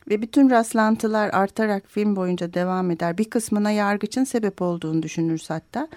Ve 0.09 0.21
bütün 0.21 0.49
rastlantılar 0.49 1.29
artarak 1.33 1.87
film 1.87 2.15
boyunca 2.15 2.53
devam 2.53 2.91
eder. 2.91 3.17
Bir 3.17 3.29
kısmına 3.29 3.71
yargıçın 3.71 4.23
sebep 4.23 4.61
olduğunu 4.61 5.03
düşünürüz 5.03 5.49
hatta. 5.49 5.87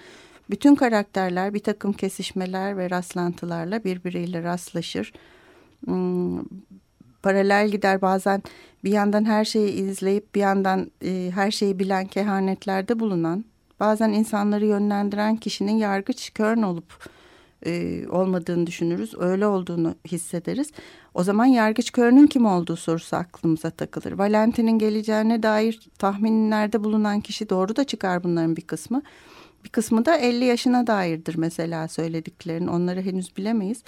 Bütün 0.49 0.75
karakterler 0.75 1.53
bir 1.53 1.59
takım 1.59 1.93
kesişmeler 1.93 2.77
ve 2.77 2.89
rastlantılarla 2.89 3.83
birbiriyle 3.83 4.43
rastlaşır. 4.43 5.13
Paralel 7.23 7.69
gider 7.69 8.01
bazen 8.01 8.43
bir 8.83 8.91
yandan 8.91 9.25
her 9.25 9.45
şeyi 9.45 9.71
izleyip 9.71 10.35
bir 10.35 10.39
yandan 10.39 10.91
e, 11.03 11.31
her 11.33 11.51
şeyi 11.51 11.79
bilen 11.79 12.05
kehanetlerde 12.05 12.99
bulunan 12.99 13.45
bazen 13.79 14.09
insanları 14.09 14.65
yönlendiren 14.65 15.35
kişinin 15.35 15.77
yargıç 15.77 16.33
körn 16.33 16.61
olup 16.61 17.09
e, 17.65 18.03
olmadığını 18.07 18.67
düşünürüz. 18.67 19.13
Öyle 19.19 19.47
olduğunu 19.47 19.95
hissederiz. 20.07 20.71
O 21.13 21.23
zaman 21.23 21.45
yargıç 21.45 21.91
körünün 21.91 22.27
kim 22.27 22.45
olduğu 22.45 22.75
sorusu 22.75 23.15
aklımıza 23.15 23.69
takılır. 23.69 24.11
Valentin'in 24.11 24.79
geleceğine 24.79 25.43
dair 25.43 25.89
tahminlerde 25.99 26.83
bulunan 26.83 27.21
kişi 27.21 27.49
doğru 27.49 27.75
da 27.75 27.83
çıkar 27.83 28.23
bunların 28.23 28.55
bir 28.55 28.61
kısmı. 28.61 29.01
Bir 29.63 29.69
kısmı 29.69 30.05
da 30.05 30.17
50 30.17 30.45
yaşına 30.45 30.87
dairdir 30.87 31.35
mesela 31.35 31.87
söylediklerin. 31.87 32.67
Onları 32.67 33.01
henüz 33.01 33.37
bilemeyiz. 33.37 33.83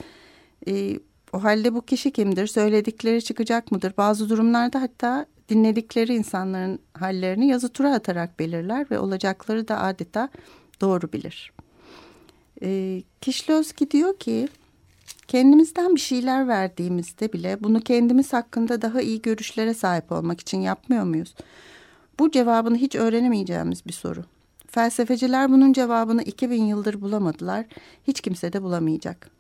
E, 0.68 1.00
o 1.34 1.44
halde 1.44 1.74
bu 1.74 1.82
kişi 1.82 2.12
kimdir? 2.12 2.48
Söyledikleri 2.48 3.24
çıkacak 3.24 3.72
mıdır? 3.72 3.94
Bazı 3.98 4.30
durumlarda 4.30 4.82
hatta 4.82 5.26
dinledikleri 5.50 6.16
insanların 6.16 6.80
hallerini 6.94 7.48
yazı 7.48 7.70
tura 7.70 7.94
atarak 7.94 8.40
belirler 8.40 8.86
ve 8.92 9.00
olacakları 9.00 9.68
da 9.68 9.82
adeta 9.82 10.30
doğru 10.82 11.14
bilir. 11.14 11.54
E, 12.62 13.02
Kişlowski 13.22 13.92
diyor 13.92 14.18
ki 14.18 14.48
kendimizden 15.28 15.96
bir 15.96 16.00
şeyler 16.00 16.48
verdiğimizde 16.48 17.34
bile 17.34 17.64
bunu 17.64 17.82
kendimiz 17.82 18.34
hakkında 18.34 18.82
daha 18.82 19.02
iyi 19.02 19.22
görüşlere 19.22 19.74
sahip 19.74 20.12
olmak 20.12 20.42
için 20.42 20.62
yapmıyor 20.62 21.04
muyuz? 21.04 21.36
Bu 22.20 22.32
cevabını 22.32 22.78
hiç 22.78 22.96
öğrenemeyeceğimiz 22.96 23.86
bir 23.86 23.94
soru. 23.94 24.24
Felsefeciler 24.68 25.52
bunun 25.52 25.74
cevabını 25.74 26.24
2000 26.24 26.64
yıldır 26.64 27.02
bulamadılar. 27.02 27.66
Hiç 28.08 28.22
kimse 28.22 28.54
de 28.54 28.64
bulamayacak. 28.64 29.39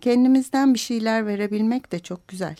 Kendimizden 0.00 0.74
bir 0.74 0.78
şeyler 0.78 1.26
verebilmek 1.26 1.92
de 1.92 1.98
çok 1.98 2.28
güzel. 2.28 2.56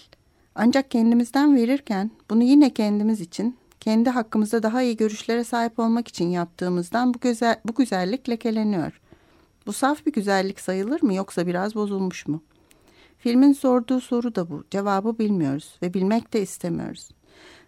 Ancak 0.54 0.90
kendimizden 0.90 1.56
verirken 1.56 2.10
bunu 2.30 2.42
yine 2.42 2.74
kendimiz 2.74 3.20
için, 3.20 3.56
kendi 3.80 4.10
hakkımızda 4.10 4.62
daha 4.62 4.82
iyi 4.82 4.96
görüşlere 4.96 5.44
sahip 5.44 5.78
olmak 5.78 6.08
için 6.08 6.28
yaptığımızdan 6.28 7.14
bu, 7.14 7.20
güzel, 7.20 7.60
bu 7.64 7.74
güzellik 7.74 8.28
lekeleniyor. 8.28 9.00
Bu 9.66 9.72
saf 9.72 10.06
bir 10.06 10.12
güzellik 10.12 10.60
sayılır 10.60 11.02
mı 11.02 11.14
yoksa 11.14 11.46
biraz 11.46 11.74
bozulmuş 11.74 12.26
mu? 12.26 12.42
Filmin 13.18 13.52
sorduğu 13.52 14.00
soru 14.00 14.34
da 14.34 14.50
bu. 14.50 14.64
Cevabı 14.70 15.18
bilmiyoruz 15.18 15.78
ve 15.82 15.94
bilmek 15.94 16.32
de 16.32 16.42
istemiyoruz. 16.42 17.08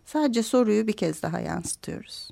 Sadece 0.04 0.42
soruyu 0.42 0.86
bir 0.86 0.92
kez 0.92 1.22
daha 1.22 1.40
yansıtıyoruz. 1.40 2.30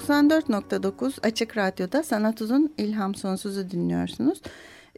94.9 0.00 1.26
Açık 1.26 1.56
Radyo'da 1.56 2.02
Sanat 2.02 2.42
Uzun 2.42 2.72
İlham 2.78 3.14
Sonsuz'u 3.14 3.70
dinliyorsunuz. 3.70 4.40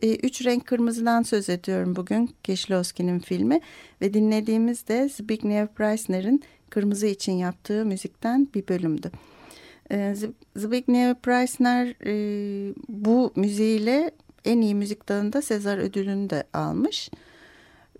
E, 0.02 0.16
Üç 0.16 0.44
Renk 0.44 0.66
Kırmızı'dan 0.66 1.22
söz 1.22 1.48
ediyorum 1.48 1.96
bugün 1.96 2.30
Kieślowski'nin 2.44 3.18
filmi 3.18 3.60
ve 4.00 4.14
dinlediğimiz 4.14 4.88
de 4.88 5.08
Zbigniew 5.08 5.74
Preissner'in 5.74 6.42
Kırmızı 6.70 7.06
için 7.06 7.32
yaptığı 7.32 7.84
müzikten 7.84 8.48
bir 8.54 8.68
bölümdü. 8.68 9.10
E, 9.90 10.14
Zbigniew 10.56 11.20
Preissner 11.22 11.94
e, 12.06 12.74
bu 12.88 13.32
müziğiyle 13.36 14.10
en 14.44 14.60
iyi 14.60 14.74
müzik 14.74 15.08
dalında 15.08 15.42
Sezar 15.42 15.78
ödülünü 15.78 16.30
de 16.30 16.44
almış. 16.52 17.10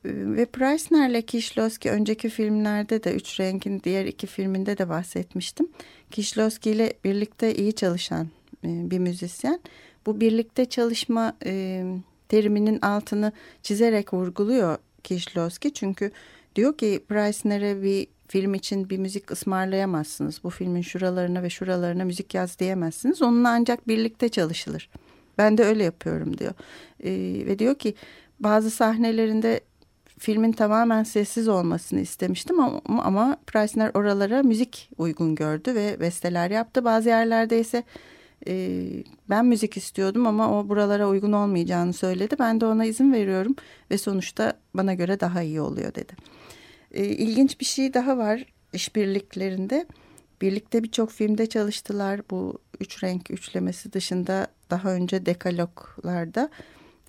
Ve 0.04 0.44
Preissner'le 0.44 1.22
Kieślowski 1.22 1.90
önceki 1.90 2.28
filmlerde 2.28 3.04
de 3.04 3.14
Üç 3.14 3.40
Renk'in 3.40 3.80
diğer 3.84 4.06
iki 4.06 4.26
filminde 4.26 4.78
de 4.78 4.88
bahsetmiştim. 4.88 5.68
Kieślowski 6.12 6.70
ile 6.70 6.92
birlikte 7.04 7.54
iyi 7.54 7.72
çalışan 7.72 8.28
bir 8.64 8.98
müzisyen. 8.98 9.60
Bu 10.06 10.20
birlikte 10.20 10.64
çalışma 10.64 11.36
e, 11.44 11.84
teriminin 12.28 12.80
altını 12.80 13.32
çizerek 13.62 14.14
vurguluyor 14.14 14.78
Kieślowski. 15.04 15.72
Çünkü 15.74 16.10
diyor 16.56 16.76
ki 16.78 17.04
Preissner'e 17.08 17.82
bir 17.82 18.06
film 18.28 18.54
için 18.54 18.90
bir 18.90 18.98
müzik 18.98 19.30
ısmarlayamazsınız. 19.30 20.44
Bu 20.44 20.50
filmin 20.50 20.82
şuralarına 20.82 21.42
ve 21.42 21.50
şuralarına 21.50 22.04
müzik 22.04 22.34
yaz 22.34 22.58
diyemezsiniz. 22.58 23.22
Onunla 23.22 23.48
ancak 23.48 23.88
birlikte 23.88 24.28
çalışılır. 24.28 24.90
Ben 25.38 25.58
de 25.58 25.64
öyle 25.64 25.84
yapıyorum 25.84 26.38
diyor. 26.38 26.52
E, 27.04 27.10
ve 27.46 27.58
diyor 27.58 27.74
ki 27.74 27.94
bazı 28.40 28.70
sahnelerinde 28.70 29.60
filmin 30.22 30.52
tamamen 30.52 31.02
sessiz 31.02 31.48
olmasını 31.48 32.00
istemiştim 32.00 32.60
ama, 32.60 32.80
ama 32.86 33.36
Preissner 33.46 33.90
oralara 33.94 34.42
müzik 34.42 34.90
uygun 34.98 35.34
gördü 35.34 35.74
ve 35.74 36.00
besteler 36.00 36.50
yaptı. 36.50 36.84
Bazı 36.84 37.08
yerlerde 37.08 37.60
ise 37.60 37.82
e, 38.46 38.82
ben 39.30 39.46
müzik 39.46 39.76
istiyordum 39.76 40.26
ama 40.26 40.58
o 40.58 40.68
buralara 40.68 41.08
uygun 41.08 41.32
olmayacağını 41.32 41.92
söyledi. 41.92 42.36
Ben 42.38 42.60
de 42.60 42.66
ona 42.66 42.84
izin 42.84 43.12
veriyorum 43.12 43.56
ve 43.90 43.98
sonuçta 43.98 44.52
bana 44.74 44.94
göre 44.94 45.20
daha 45.20 45.42
iyi 45.42 45.60
oluyor 45.60 45.94
dedi. 45.94 46.12
E, 46.90 47.04
ilginç 47.04 47.60
bir 47.60 47.64
şey 47.64 47.94
daha 47.94 48.18
var 48.18 48.44
işbirliklerinde. 48.72 49.86
Birlikte 50.40 50.82
birçok 50.82 51.10
filmde 51.10 51.46
çalıştılar. 51.46 52.20
Bu 52.30 52.58
üç 52.80 53.04
renk 53.04 53.30
üçlemesi 53.30 53.92
dışında 53.92 54.46
daha 54.70 54.92
önce 54.92 55.26
dekaloglarda 55.26 56.50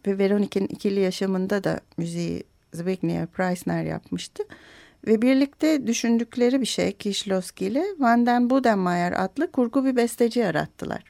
ve 0.07 0.17
Veronik'in 0.17 0.67
ikili 0.67 0.99
yaşamında 0.99 1.63
da 1.63 1.79
müziği 1.97 2.43
Zbigniew 2.73 3.25
Preissner 3.25 3.83
yapmıştı. 3.83 4.43
Ve 5.07 5.21
birlikte 5.21 5.87
düşündükleri 5.87 6.61
bir 6.61 6.65
şey 6.65 6.89
Kieślowski 6.89 7.65
ile 7.65 7.85
Van 7.99 8.25
den 8.25 8.49
Budenmayer 8.49 9.23
adlı 9.23 9.51
kurgu 9.51 9.85
bir 9.85 9.95
besteci 9.95 10.39
yarattılar. 10.39 11.03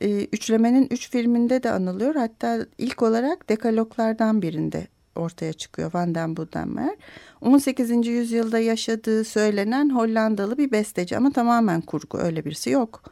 Ee, 0.00 0.24
üçlemenin 0.24 0.86
üç 0.90 1.10
filminde 1.10 1.62
de 1.62 1.70
anılıyor. 1.70 2.14
Hatta 2.14 2.66
ilk 2.78 3.02
olarak 3.02 3.48
dekaloglardan 3.48 4.42
birinde 4.42 4.86
ortaya 5.14 5.52
çıkıyor 5.52 5.94
Van 5.94 6.14
den 6.14 6.36
Budenmayer. 6.36 6.96
18. 7.40 8.06
yüzyılda 8.06 8.58
yaşadığı 8.58 9.24
söylenen 9.24 9.94
Hollandalı 9.94 10.58
bir 10.58 10.70
besteci 10.70 11.16
ama 11.16 11.32
tamamen 11.32 11.80
kurgu 11.80 12.18
öyle 12.18 12.44
birisi 12.44 12.70
yok. 12.70 13.02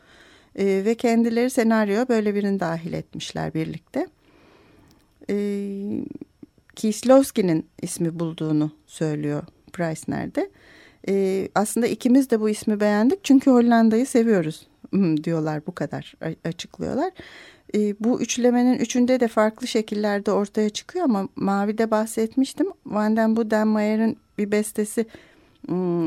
Ee, 0.58 0.82
ve 0.84 0.94
kendileri 0.94 1.50
senaryo 1.50 2.08
böyle 2.08 2.34
birini 2.34 2.60
dahil 2.60 2.92
etmişler 2.92 3.54
birlikte. 3.54 4.06
Ee, 5.30 5.34
Kieslowski'nin 6.76 7.66
ismi 7.82 8.18
bulduğunu 8.18 8.72
söylüyor 8.86 9.42
Preissner'de. 9.72 10.50
Ee, 11.08 11.48
aslında 11.54 11.86
ikimiz 11.86 12.30
de 12.30 12.40
bu 12.40 12.48
ismi 12.48 12.80
beğendik 12.80 13.24
çünkü 13.24 13.50
Hollanda'yı 13.50 14.06
seviyoruz 14.06 14.66
diyorlar 15.24 15.66
bu 15.66 15.74
kadar 15.74 16.14
açıklıyorlar. 16.44 17.12
Ee, 17.74 17.94
bu 18.00 18.20
üçlemenin 18.20 18.78
üçünde 18.78 19.20
de 19.20 19.28
farklı 19.28 19.66
şekillerde 19.66 20.32
ortaya 20.32 20.70
çıkıyor 20.70 21.04
ama 21.04 21.28
Mavi'de 21.36 21.90
bahsetmiştim. 21.90 22.66
Van 22.86 23.16
den 23.16 23.36
Budenmayer'in 23.36 24.18
bir 24.38 24.50
bestesi 24.52 25.06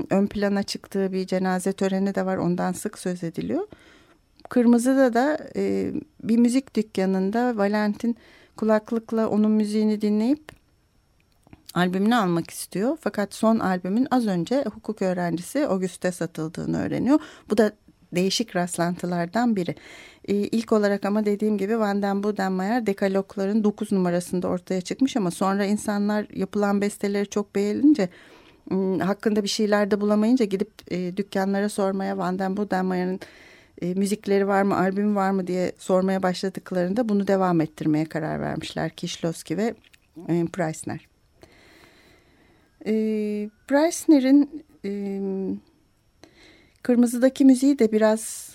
ön 0.09 0.27
plana 0.27 0.63
çıktığı 0.63 1.13
bir 1.13 1.27
cenaze 1.27 1.73
töreni 1.73 2.15
de 2.15 2.25
var 2.25 2.37
ondan 2.37 2.71
sık 2.71 2.99
söz 2.99 3.23
ediliyor. 3.23 3.67
Kırmızı'da 4.49 5.13
da 5.13 5.39
e, 5.55 5.91
bir 6.23 6.37
müzik 6.37 6.75
dükkanında 6.75 7.57
Valentin 7.57 8.17
kulaklıkla 8.57 9.29
onun 9.29 9.51
müziğini 9.51 10.01
dinleyip 10.01 10.56
albümünü 11.77 12.15
almak 12.15 12.49
istiyor. 12.49 12.97
Fakat 13.01 13.33
son 13.33 13.59
albümün 13.59 14.07
az 14.11 14.27
önce 14.27 14.63
hukuk 14.73 15.01
öğrencisi 15.01 15.67
Auguste 15.67 16.11
satıldığını 16.11 16.81
öğreniyor. 16.81 17.19
Bu 17.49 17.57
da 17.57 17.71
değişik 18.15 18.55
rastlantılardan 18.55 19.55
biri. 19.55 19.75
Ee, 20.27 20.33
ilk 20.35 20.71
olarak 20.71 21.05
ama 21.05 21.25
dediğim 21.25 21.57
gibi 21.57 21.79
Van 21.79 22.01
den 22.01 22.23
Budenmayer 22.23 22.85
dekalogların 22.85 23.63
9 23.63 23.91
numarasında 23.91 24.47
ortaya 24.47 24.81
çıkmış 24.81 25.17
ama 25.17 25.31
sonra 25.31 25.65
insanlar 25.65 26.27
yapılan 26.33 26.81
besteleri 26.81 27.29
çok 27.29 27.55
beğenince 27.55 28.09
ıı, 28.71 28.99
hakkında 28.99 29.43
bir 29.43 29.49
şeyler 29.49 29.91
de 29.91 30.01
bulamayınca 30.01 30.45
gidip 30.45 30.71
e, 30.91 31.17
dükkanlara 31.17 31.69
sormaya 31.69 32.17
Van 32.17 32.39
den 32.39 32.57
Budenmayer'in 32.57 33.19
e, 33.81 33.93
müzikleri 33.93 34.47
var 34.47 34.61
mı, 34.61 34.77
albüm 34.77 35.15
var 35.15 35.31
mı 35.31 35.47
diye 35.47 35.71
sormaya 35.77 36.23
başladıklarında 36.23 37.09
bunu 37.09 37.27
devam 37.27 37.61
ettirmeye 37.61 38.05
karar 38.05 38.41
vermişler 38.41 38.89
Kieślowski 38.89 39.57
ve 39.57 39.75
e, 40.27 40.45
Preissner. 40.45 41.16
E, 42.87 42.93
Preissner'in 43.67 44.65
e, 44.85 44.91
Kırmızıdaki 46.87 47.45
müziği 47.45 47.79
de 47.79 47.91
biraz 47.91 48.51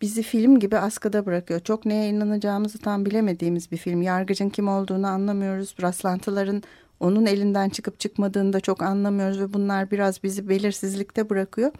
bizi 0.00 0.22
film 0.22 0.58
gibi 0.58 0.78
askıda 0.78 1.26
bırakıyor. 1.26 1.60
Çok 1.60 1.84
neye 1.84 2.08
inanacağımızı 2.08 2.78
tam 2.78 3.06
bilemediğimiz 3.06 3.72
bir 3.72 3.76
film. 3.76 4.02
Yargıcın 4.02 4.48
kim 4.48 4.68
olduğunu 4.68 5.06
anlamıyoruz. 5.06 5.74
Rastlantıların 5.82 6.62
onun 7.00 7.26
elinden 7.26 7.68
çıkıp 7.68 8.00
çıkmadığını 8.00 8.52
da 8.52 8.60
çok 8.60 8.82
anlamıyoruz 8.82 9.40
ve 9.40 9.52
bunlar 9.52 9.90
biraz 9.90 10.22
bizi 10.22 10.48
belirsizlikte 10.48 11.30
bırakıyor. 11.30 11.72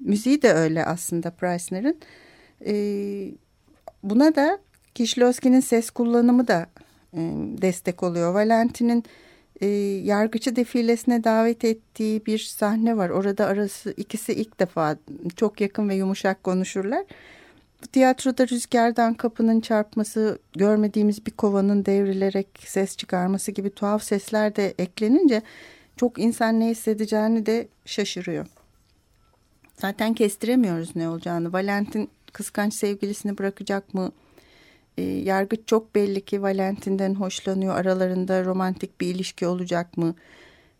Müziği 0.00 0.42
de 0.42 0.52
öyle 0.52 0.84
aslında 0.84 1.30
Preissner'in. 1.30 2.00
Ee, 2.66 3.32
buna 4.02 4.34
da 4.34 4.58
Kieślowski'nin 4.94 5.60
ses 5.60 5.90
kullanımı 5.90 6.48
da 6.48 6.66
e, 7.12 7.20
destek 7.62 8.02
oluyor. 8.02 8.34
Valentin'in 8.34 9.04
e, 9.60 9.66
yargıcı 10.04 10.56
defilesine 10.56 11.24
davet 11.24 11.64
ettiği 11.64 12.26
bir 12.26 12.38
sahne 12.38 12.96
var. 12.96 13.10
Orada 13.10 13.46
arası 13.46 13.94
ikisi 13.96 14.32
ilk 14.32 14.60
defa 14.60 14.96
çok 15.36 15.60
yakın 15.60 15.88
ve 15.88 15.94
yumuşak 15.94 16.44
konuşurlar. 16.44 17.04
Tiyatroda 17.92 18.48
rüzgardan 18.48 19.14
kapının 19.14 19.60
çarpması, 19.60 20.38
görmediğimiz 20.52 21.26
bir 21.26 21.30
kovanın 21.30 21.84
devrilerek 21.86 22.48
ses 22.66 22.96
çıkarması 22.96 23.52
gibi 23.52 23.70
tuhaf 23.70 24.02
sesler 24.02 24.56
de 24.56 24.74
eklenince 24.78 25.42
çok 25.96 26.18
insan 26.18 26.60
ne 26.60 26.68
hissedeceğini 26.68 27.46
de 27.46 27.68
şaşırıyor. 27.84 28.46
Zaten 29.80 30.14
kestiremiyoruz 30.14 30.96
ne 30.96 31.08
olacağını. 31.08 31.52
Valentin 31.52 32.10
kıskanç 32.32 32.74
sevgilisini 32.74 33.38
bırakacak 33.38 33.94
mı? 33.94 34.12
E, 34.98 35.02
yargıç 35.02 35.60
çok 35.66 35.94
belli 35.94 36.20
ki 36.20 36.42
Valentin'den 36.42 37.14
hoşlanıyor. 37.14 37.76
Aralarında 37.76 38.44
romantik 38.44 39.00
bir 39.00 39.06
ilişki 39.14 39.46
olacak 39.46 39.96
mı? 39.96 40.14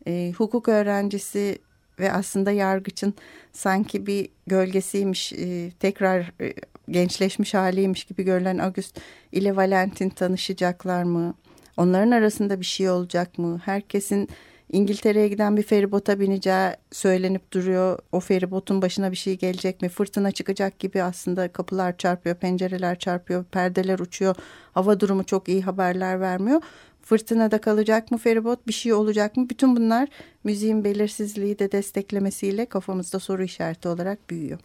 E, 0.06 0.32
hukuk 0.36 0.68
öğrencisi 0.68 1.58
ve 2.00 2.12
aslında 2.12 2.50
yargıçın 2.50 3.14
sanki 3.52 4.06
bir 4.06 4.28
gölgesiymiş, 4.46 5.32
e, 5.32 5.70
tekrar 5.80 6.32
e, 6.40 6.54
gençleşmiş 6.90 7.54
haliymiş 7.54 8.04
gibi 8.04 8.22
görülen 8.22 8.58
August 8.58 9.00
ile 9.32 9.56
Valentin 9.56 10.08
tanışacaklar 10.08 11.02
mı? 11.02 11.34
Onların 11.76 12.10
arasında 12.10 12.60
bir 12.60 12.64
şey 12.64 12.90
olacak 12.90 13.38
mı? 13.38 13.60
Herkesin 13.64 14.28
İngiltere'ye 14.74 15.28
giden 15.28 15.56
bir 15.56 15.62
feribota 15.62 16.20
bineceği 16.20 16.70
söylenip 16.92 17.52
duruyor. 17.52 17.98
O 18.12 18.20
feribotun 18.20 18.82
başına 18.82 19.10
bir 19.10 19.16
şey 19.16 19.38
gelecek 19.38 19.82
mi? 19.82 19.88
Fırtına 19.88 20.32
çıkacak 20.32 20.78
gibi 20.78 21.02
aslında 21.02 21.52
kapılar 21.52 21.96
çarpıyor, 21.96 22.36
pencereler 22.36 22.98
çarpıyor, 22.98 23.44
perdeler 23.44 23.98
uçuyor. 23.98 24.36
Hava 24.72 25.00
durumu 25.00 25.24
çok 25.24 25.48
iyi 25.48 25.62
haberler 25.62 26.20
vermiyor. 26.20 26.62
Fırtınada 27.02 27.60
kalacak 27.60 28.10
mı 28.10 28.18
feribot? 28.18 28.66
Bir 28.66 28.72
şey 28.72 28.92
olacak 28.92 29.36
mı? 29.36 29.48
Bütün 29.48 29.76
bunlar 29.76 30.08
müziğin 30.44 30.84
belirsizliği 30.84 31.58
de 31.58 31.72
desteklemesiyle 31.72 32.66
kafamızda 32.66 33.18
soru 33.18 33.42
işareti 33.42 33.88
olarak 33.88 34.30
büyüyor. 34.30 34.58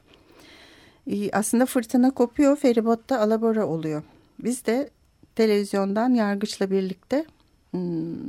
Aslında 1.34 1.66
fırtına 1.66 2.12
kopuyor, 2.12 2.56
feribot 2.56 3.10
da 3.10 3.22
alabora 3.22 3.66
oluyor. 3.66 4.04
Biz 4.40 4.66
de 4.66 4.90
televizyondan 5.36 6.14
yargıçla 6.14 6.72
birlikte 6.72 7.26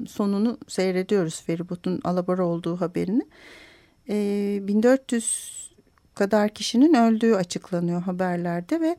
sonunu 0.08 0.58
seyrediyoruz 0.68 1.42
feribotun 1.42 2.00
alabora 2.04 2.46
olduğu 2.46 2.80
haberini. 2.80 3.22
E, 4.08 4.16
ee, 4.16 4.68
1400 4.68 5.70
kadar 6.14 6.48
kişinin 6.48 6.94
öldüğü 6.94 7.34
açıklanıyor 7.34 8.02
haberlerde 8.02 8.80
ve 8.80 8.96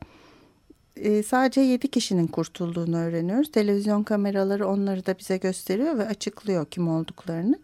e, 0.96 1.24
sadece 1.24 1.62
7 1.62 1.88
kişinin 1.88 2.28
kurtulduğunu 2.28 2.98
öğreniyoruz. 2.98 3.52
Televizyon 3.52 4.04
kameraları 4.04 4.68
onları 4.68 5.06
da 5.06 5.20
bize 5.20 5.38
gösteriyor 5.38 5.98
ve 5.98 6.08
açıklıyor 6.08 6.66
kim 6.66 6.88
olduklarını. 6.88 7.60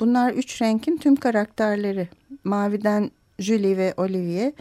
Bunlar 0.00 0.32
üç 0.32 0.62
renkin 0.62 0.96
tüm 0.96 1.16
karakterleri. 1.16 2.08
Maviden 2.44 3.10
Julie 3.38 3.76
ve 3.76 3.94
Olivier, 3.96 4.52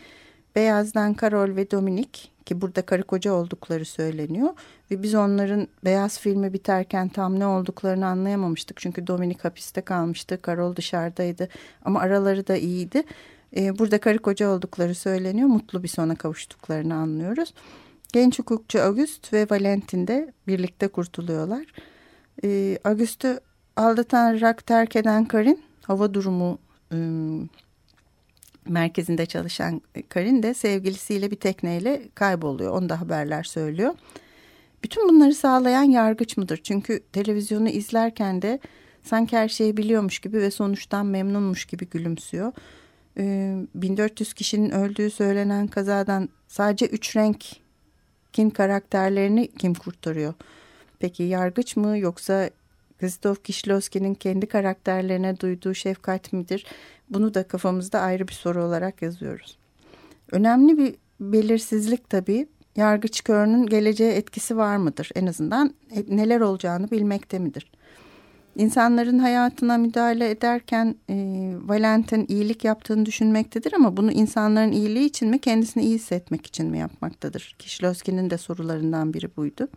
Beyaz'dan 0.55 1.13
Karol 1.13 1.55
ve 1.55 1.71
Dominik 1.71 2.31
ki 2.51 2.61
burada 2.61 2.81
karı 2.81 3.03
koca 3.03 3.33
oldukları 3.33 3.85
söyleniyor. 3.85 4.49
Ve 4.91 5.03
biz 5.03 5.15
onların 5.15 5.67
Beyaz 5.85 6.19
filmi 6.19 6.53
biterken 6.53 7.09
tam 7.09 7.39
ne 7.39 7.45
olduklarını 7.45 8.05
anlayamamıştık. 8.05 8.77
Çünkü 8.77 9.07
Dominik 9.07 9.45
hapiste 9.45 9.81
kalmıştı, 9.81 10.41
Karol 10.41 10.75
dışarıdaydı 10.75 11.47
ama 11.85 11.99
araları 11.99 12.47
da 12.47 12.55
iyiydi. 12.55 13.03
Ee, 13.55 13.79
burada 13.79 13.99
karı 13.99 14.19
koca 14.19 14.49
oldukları 14.49 14.95
söyleniyor. 14.95 15.47
Mutlu 15.47 15.83
bir 15.83 15.87
sona 15.87 16.15
kavuştuklarını 16.15 16.95
anlıyoruz. 16.95 17.53
Genç 18.13 18.39
hukukçu 18.39 18.81
August 18.81 19.33
ve 19.33 19.47
Valentin 19.51 20.07
de 20.07 20.33
birlikte 20.47 20.87
kurtuluyorlar. 20.87 21.65
Ee, 22.43 22.77
August'u 22.83 23.39
aldatan 23.75 24.41
rak 24.41 24.67
terk 24.67 24.95
eden 24.95 25.25
Karin 25.25 25.63
hava 25.81 26.13
durumu 26.13 26.59
ıı, 26.93 27.47
merkezinde 28.67 29.25
çalışan 29.25 29.81
Karin 30.09 30.43
de 30.43 30.53
sevgilisiyle 30.53 31.31
bir 31.31 31.35
tekneyle 31.35 32.01
kayboluyor. 32.15 32.71
Onu 32.71 32.89
da 32.89 33.01
haberler 33.01 33.43
söylüyor. 33.43 33.93
Bütün 34.83 35.09
bunları 35.09 35.33
sağlayan 35.33 35.83
yargıç 35.83 36.37
mıdır? 36.37 36.59
Çünkü 36.63 36.99
televizyonu 37.13 37.69
izlerken 37.69 38.41
de 38.41 38.59
sanki 39.03 39.37
her 39.37 39.49
şeyi 39.49 39.77
biliyormuş 39.77 40.19
gibi 40.19 40.37
ve 40.37 40.51
sonuçtan 40.51 41.05
memnunmuş 41.05 41.65
gibi 41.65 41.89
gülümsüyor. 41.89 42.53
Ee, 43.17 43.55
1400 43.75 44.33
kişinin 44.33 44.71
öldüğü 44.71 45.09
söylenen 45.09 45.67
kazadan 45.67 46.29
sadece 46.47 46.85
üç 46.85 47.15
renkin 47.15 48.49
karakterlerini 48.49 49.47
kim 49.47 49.73
kurtarıyor? 49.73 50.33
Peki 50.99 51.23
yargıç 51.23 51.75
mı 51.75 51.97
yoksa 51.97 52.49
Krzysztof 52.99 53.43
Kieślowski'nin 53.43 54.15
kendi 54.15 54.45
karakterlerine 54.45 55.39
duyduğu 55.39 55.73
şefkat 55.73 56.33
midir? 56.33 56.65
Bunu 57.11 57.33
da 57.33 57.43
kafamızda 57.47 57.99
ayrı 57.99 58.27
bir 58.27 58.33
soru 58.33 58.63
olarak 58.63 59.01
yazıyoruz. 59.01 59.57
Önemli 60.31 60.77
bir 60.77 60.95
belirsizlik 61.19 62.09
tabii. 62.09 62.47
Yargıç 62.75 63.23
körünün 63.23 63.65
geleceğe 63.65 64.13
etkisi 64.13 64.57
var 64.57 64.77
mıdır? 64.77 65.09
En 65.15 65.25
azından 65.25 65.73
neler 66.07 66.41
olacağını 66.41 66.91
bilmekte 66.91 67.39
midir? 67.39 67.71
İnsanların 68.55 69.19
hayatına 69.19 69.77
müdahale 69.77 70.29
ederken 70.29 70.95
e, 71.09 71.15
Valentin 71.65 72.25
iyilik 72.29 72.63
yaptığını 72.63 73.05
düşünmektedir 73.05 73.73
ama 73.73 73.97
bunu 73.97 74.11
insanların 74.11 74.71
iyiliği 74.71 75.05
için 75.05 75.29
mi 75.29 75.39
kendisini 75.39 75.83
iyi 75.83 75.95
hissetmek 75.95 76.45
için 76.45 76.67
mi 76.67 76.77
yapmaktadır? 76.77 77.55
Kişlowski'nin 77.59 78.29
de 78.29 78.37
sorularından 78.37 79.13
biri 79.13 79.35
buydu. 79.35 79.67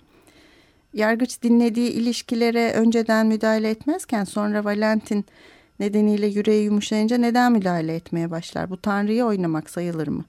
Yargıç 0.93 1.43
dinlediği 1.43 1.91
ilişkilere 1.91 2.73
önceden 2.73 3.27
müdahale 3.27 3.71
etmezken 3.71 4.25
sonra 4.25 4.65
Valentin 4.65 5.25
nedeniyle 5.81 6.27
yüreği 6.27 6.65
yumuşayınca 6.65 7.19
neden 7.19 7.53
müdahale 7.53 7.95
etmeye 7.95 8.31
başlar? 8.31 8.71
Bu 8.71 8.81
Tanrı'yı 8.81 9.25
oynamak 9.25 9.71
sayılır 9.71 10.09
mı? 10.09 10.25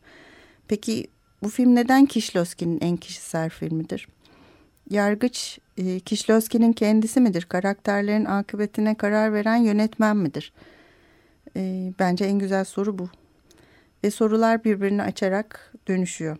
Peki 0.67 1.08
bu 1.43 1.49
film 1.49 1.75
neden 1.75 2.05
Kişlowski'nin 2.05 2.79
en 2.81 2.97
kişisel 2.97 3.49
filmidir? 3.49 4.08
Yargıç 4.89 5.60
e, 5.77 5.99
Kişlowski'nin 5.99 6.73
kendisi 6.73 7.21
midir? 7.21 7.45
Karakterlerin 7.49 8.25
akıbetine 8.25 8.95
karar 8.95 9.34
veren 9.34 9.55
yönetmen 9.55 10.17
midir? 10.17 10.53
E, 11.58 11.91
bence 11.99 12.25
en 12.25 12.39
güzel 12.39 12.63
soru 12.65 12.97
bu. 12.97 13.10
Ve 14.03 14.12
sorular 14.12 14.63
birbirini 14.63 15.01
açarak 15.01 15.73
dönüşüyor. 15.88 16.38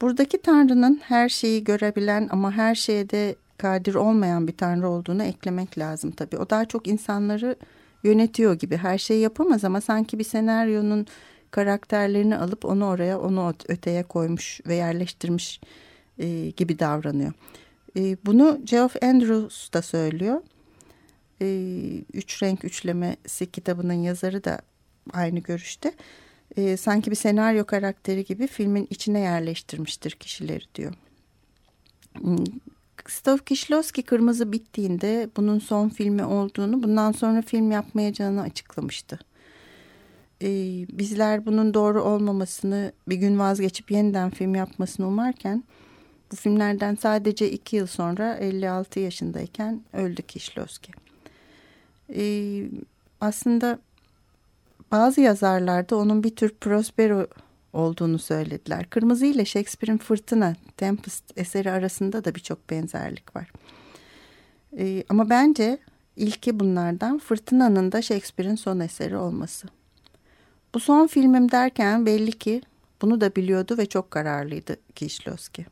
Buradaki 0.00 0.42
Tanrı'nın 0.42 1.00
her 1.04 1.28
şeyi 1.28 1.64
görebilen 1.64 2.28
ama 2.30 2.52
her 2.52 2.74
şeye 2.74 3.10
de 3.10 3.36
kadir 3.58 3.94
olmayan 3.94 4.48
bir 4.48 4.56
Tanrı 4.56 4.88
olduğunu 4.88 5.22
eklemek 5.22 5.78
lazım 5.78 6.10
tabii. 6.10 6.36
O 6.36 6.50
daha 6.50 6.64
çok 6.64 6.86
insanları 6.86 7.56
yönetiyor 8.02 8.54
gibi 8.54 8.76
her 8.76 8.98
şeyi 8.98 9.20
yapamaz 9.20 9.64
ama 9.64 9.80
sanki 9.80 10.18
bir 10.18 10.24
senaryonun 10.24 11.06
karakterlerini 11.50 12.36
alıp 12.36 12.64
onu 12.64 12.86
oraya 12.86 13.20
onu 13.20 13.54
öteye 13.68 14.02
koymuş 14.02 14.60
ve 14.66 14.74
yerleştirmiş 14.74 15.60
e, 16.18 16.50
gibi 16.50 16.78
davranıyor. 16.78 17.32
E, 17.96 18.16
bunu 18.26 18.60
Geoff 18.64 19.02
Andrews 19.02 19.72
da 19.72 19.82
söylüyor. 19.82 20.40
E, 21.42 21.46
Üç 22.12 22.42
Renk 22.42 22.64
Üçlemesi 22.64 23.50
kitabının 23.52 24.02
yazarı 24.02 24.44
da 24.44 24.60
aynı 25.12 25.38
görüşte. 25.38 25.92
E, 26.56 26.76
sanki 26.76 27.10
bir 27.10 27.16
senaryo 27.16 27.64
karakteri 27.64 28.24
gibi 28.24 28.46
filmin 28.46 28.86
içine 28.90 29.20
yerleştirmiştir 29.20 30.10
kişileri 30.10 30.64
diyor. 30.74 30.94
Krzysztof 33.08 33.40
Kieślowski 33.46 34.02
Kırmızı 34.02 34.52
bittiğinde 34.52 35.28
bunun 35.36 35.58
son 35.58 35.88
filmi 35.88 36.24
olduğunu, 36.24 36.82
bundan 36.82 37.12
sonra 37.12 37.42
film 37.42 37.70
yapmayacağını 37.70 38.42
açıklamıştı. 38.42 39.18
Ee, 40.42 40.46
bizler 40.92 41.46
bunun 41.46 41.74
doğru 41.74 42.02
olmamasını, 42.02 42.92
bir 43.08 43.16
gün 43.16 43.38
vazgeçip 43.38 43.90
yeniden 43.90 44.30
film 44.30 44.54
yapmasını 44.54 45.06
umarken 45.06 45.64
bu 46.32 46.36
filmlerden 46.36 46.94
sadece 46.94 47.50
iki 47.50 47.76
yıl 47.76 47.86
sonra 47.86 48.34
56 48.34 49.00
yaşındayken 49.00 49.80
öldü 49.92 50.22
Kieślowski. 50.22 50.92
Ee, 52.14 52.68
aslında 53.20 53.78
bazı 54.92 55.20
yazarlarda 55.20 55.96
onun 55.96 56.24
bir 56.24 56.36
tür 56.36 56.54
Prospero 56.60 57.26
olduğunu 57.78 58.18
söylediler. 58.18 58.90
Kırmızı 58.90 59.26
ile 59.26 59.44
Shakespeare'in 59.44 59.98
Fırtına, 59.98 60.56
Tempest 60.76 61.38
eseri 61.38 61.70
arasında 61.70 62.24
da 62.24 62.34
birçok 62.34 62.70
benzerlik 62.70 63.36
var. 63.36 63.50
Ee, 64.78 65.04
ama 65.08 65.30
bence 65.30 65.78
ilki 66.16 66.60
bunlardan 66.60 67.18
Fırtına'nın 67.18 67.92
da 67.92 68.02
Shakespeare'in 68.02 68.54
son 68.54 68.80
eseri 68.80 69.16
olması. 69.16 69.68
Bu 70.74 70.80
son 70.80 71.06
filmim 71.06 71.50
derken 71.50 72.06
belli 72.06 72.32
ki 72.32 72.62
bunu 73.02 73.20
da 73.20 73.36
biliyordu 73.36 73.78
ve 73.78 73.86
çok 73.86 74.10
kararlıydı 74.10 74.76
Kieślowski. 74.94 75.66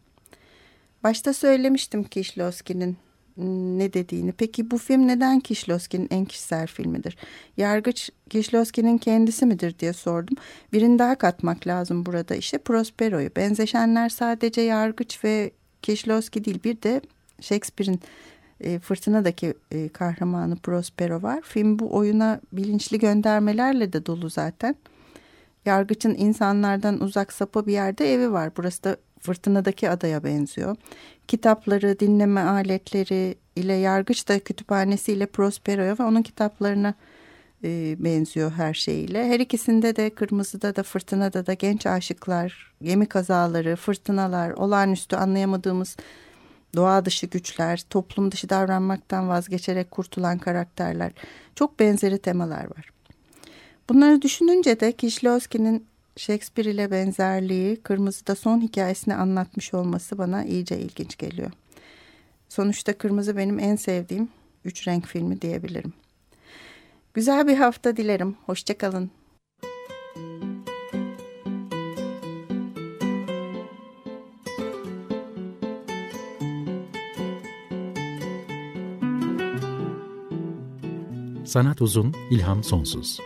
Başta 1.04 1.32
söylemiştim 1.32 2.02
Kieślowski'nin 2.02 2.96
ne 3.38 3.92
dediğini. 3.92 4.32
Peki 4.32 4.70
bu 4.70 4.78
film 4.78 5.06
neden 5.06 5.40
Kişloski'nin 5.40 6.08
en 6.10 6.24
kişisel 6.24 6.66
filmidir? 6.66 7.16
Yargıç 7.56 8.10
Kişloski'nin 8.30 8.98
kendisi 8.98 9.46
midir 9.46 9.78
diye 9.78 9.92
sordum. 9.92 10.36
Birini 10.72 10.98
daha 10.98 11.14
katmak 11.14 11.66
lazım 11.66 12.06
burada 12.06 12.34
işte 12.34 12.58
Prospero'yu. 12.58 13.30
Benzeşenler 13.36 14.08
sadece 14.08 14.60
Yargıç 14.60 15.24
ve 15.24 15.50
Kişloski 15.82 16.44
değil 16.44 16.60
bir 16.64 16.82
de 16.82 17.00
Shakespeare'in 17.40 18.00
e, 18.60 18.78
Fırtına'daki 18.78 19.54
e, 19.70 19.88
kahramanı 19.88 20.56
Prospero 20.56 21.22
var. 21.22 21.40
Film 21.42 21.78
bu 21.78 21.94
oyuna 21.96 22.40
bilinçli 22.52 22.98
göndermelerle 22.98 23.92
de 23.92 24.06
dolu 24.06 24.30
zaten. 24.30 24.76
Yargıç'ın 25.66 26.14
insanlardan 26.14 27.00
uzak 27.00 27.32
sapı 27.32 27.66
bir 27.66 27.72
yerde 27.72 28.14
evi 28.14 28.32
var. 28.32 28.50
Burası 28.56 28.84
da 28.84 28.96
Fırtına'daki 29.20 29.90
adaya 29.90 30.24
benziyor. 30.24 30.76
Kitapları, 31.28 32.00
dinleme 32.00 32.40
aletleri 32.40 33.34
ile 33.56 33.72
Yargıç 33.72 34.28
da 34.28 34.38
kütüphanesiyle 34.38 35.26
Prospero'ya 35.26 35.98
ve 35.98 36.02
onun 36.02 36.22
kitaplarına 36.22 36.94
e, 37.64 37.96
benziyor 37.98 38.50
her 38.52 38.74
şeyiyle. 38.74 39.28
Her 39.28 39.40
ikisinde 39.40 39.96
de 39.96 40.10
Kırmızı'da 40.10 40.76
da 40.76 40.82
Fırtına'da 40.82 41.46
da 41.46 41.54
genç 41.54 41.86
aşıklar, 41.86 42.72
gemi 42.82 43.06
kazaları, 43.06 43.76
fırtınalar, 43.76 44.50
olağanüstü 44.50 45.16
anlayamadığımız 45.16 45.96
doğa 46.76 47.04
dışı 47.04 47.26
güçler, 47.26 47.82
toplum 47.90 48.32
dışı 48.32 48.48
davranmaktan 48.48 49.28
vazgeçerek 49.28 49.90
kurtulan 49.90 50.38
karakterler. 50.38 51.12
Çok 51.54 51.80
benzeri 51.80 52.18
temalar 52.18 52.64
var. 52.64 52.95
Bunları 53.88 54.22
düşününce 54.22 54.80
de 54.80 54.92
Kişlowski'nin 54.92 55.86
Shakespeare 56.16 56.70
ile 56.70 56.90
benzerliği 56.90 57.76
Kırmızı'da 57.76 58.34
son 58.34 58.60
hikayesini 58.60 59.14
anlatmış 59.14 59.74
olması 59.74 60.18
bana 60.18 60.44
iyice 60.44 60.78
ilginç 60.78 61.18
geliyor. 61.18 61.50
Sonuçta 62.48 62.92
Kırmızı 62.98 63.36
benim 63.36 63.58
en 63.58 63.76
sevdiğim 63.76 64.28
üç 64.64 64.88
renk 64.88 65.06
filmi 65.06 65.40
diyebilirim. 65.40 65.92
Güzel 67.14 67.48
bir 67.48 67.56
hafta 67.56 67.96
dilerim. 67.96 68.36
Hoşçakalın. 68.46 69.10
Sanat 81.44 81.82
uzun, 81.82 82.14
ilham 82.30 82.64
sonsuz. 82.64 83.20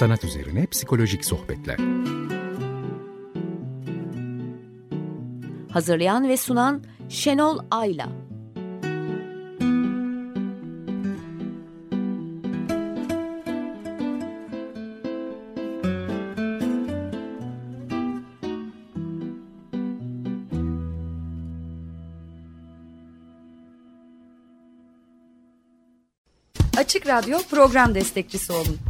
Sanat 0.00 0.24
üzerine 0.24 0.66
psikolojik 0.66 1.24
sohbetler. 1.24 1.76
Hazırlayan 5.72 6.28
ve 6.28 6.36
sunan 6.36 6.84
Şenol 7.08 7.58
Ayla. 7.70 8.08
Açık 26.76 27.06
Radyo 27.06 27.38
program 27.50 27.94
destekçisi 27.94 28.52
olun. 28.52 28.89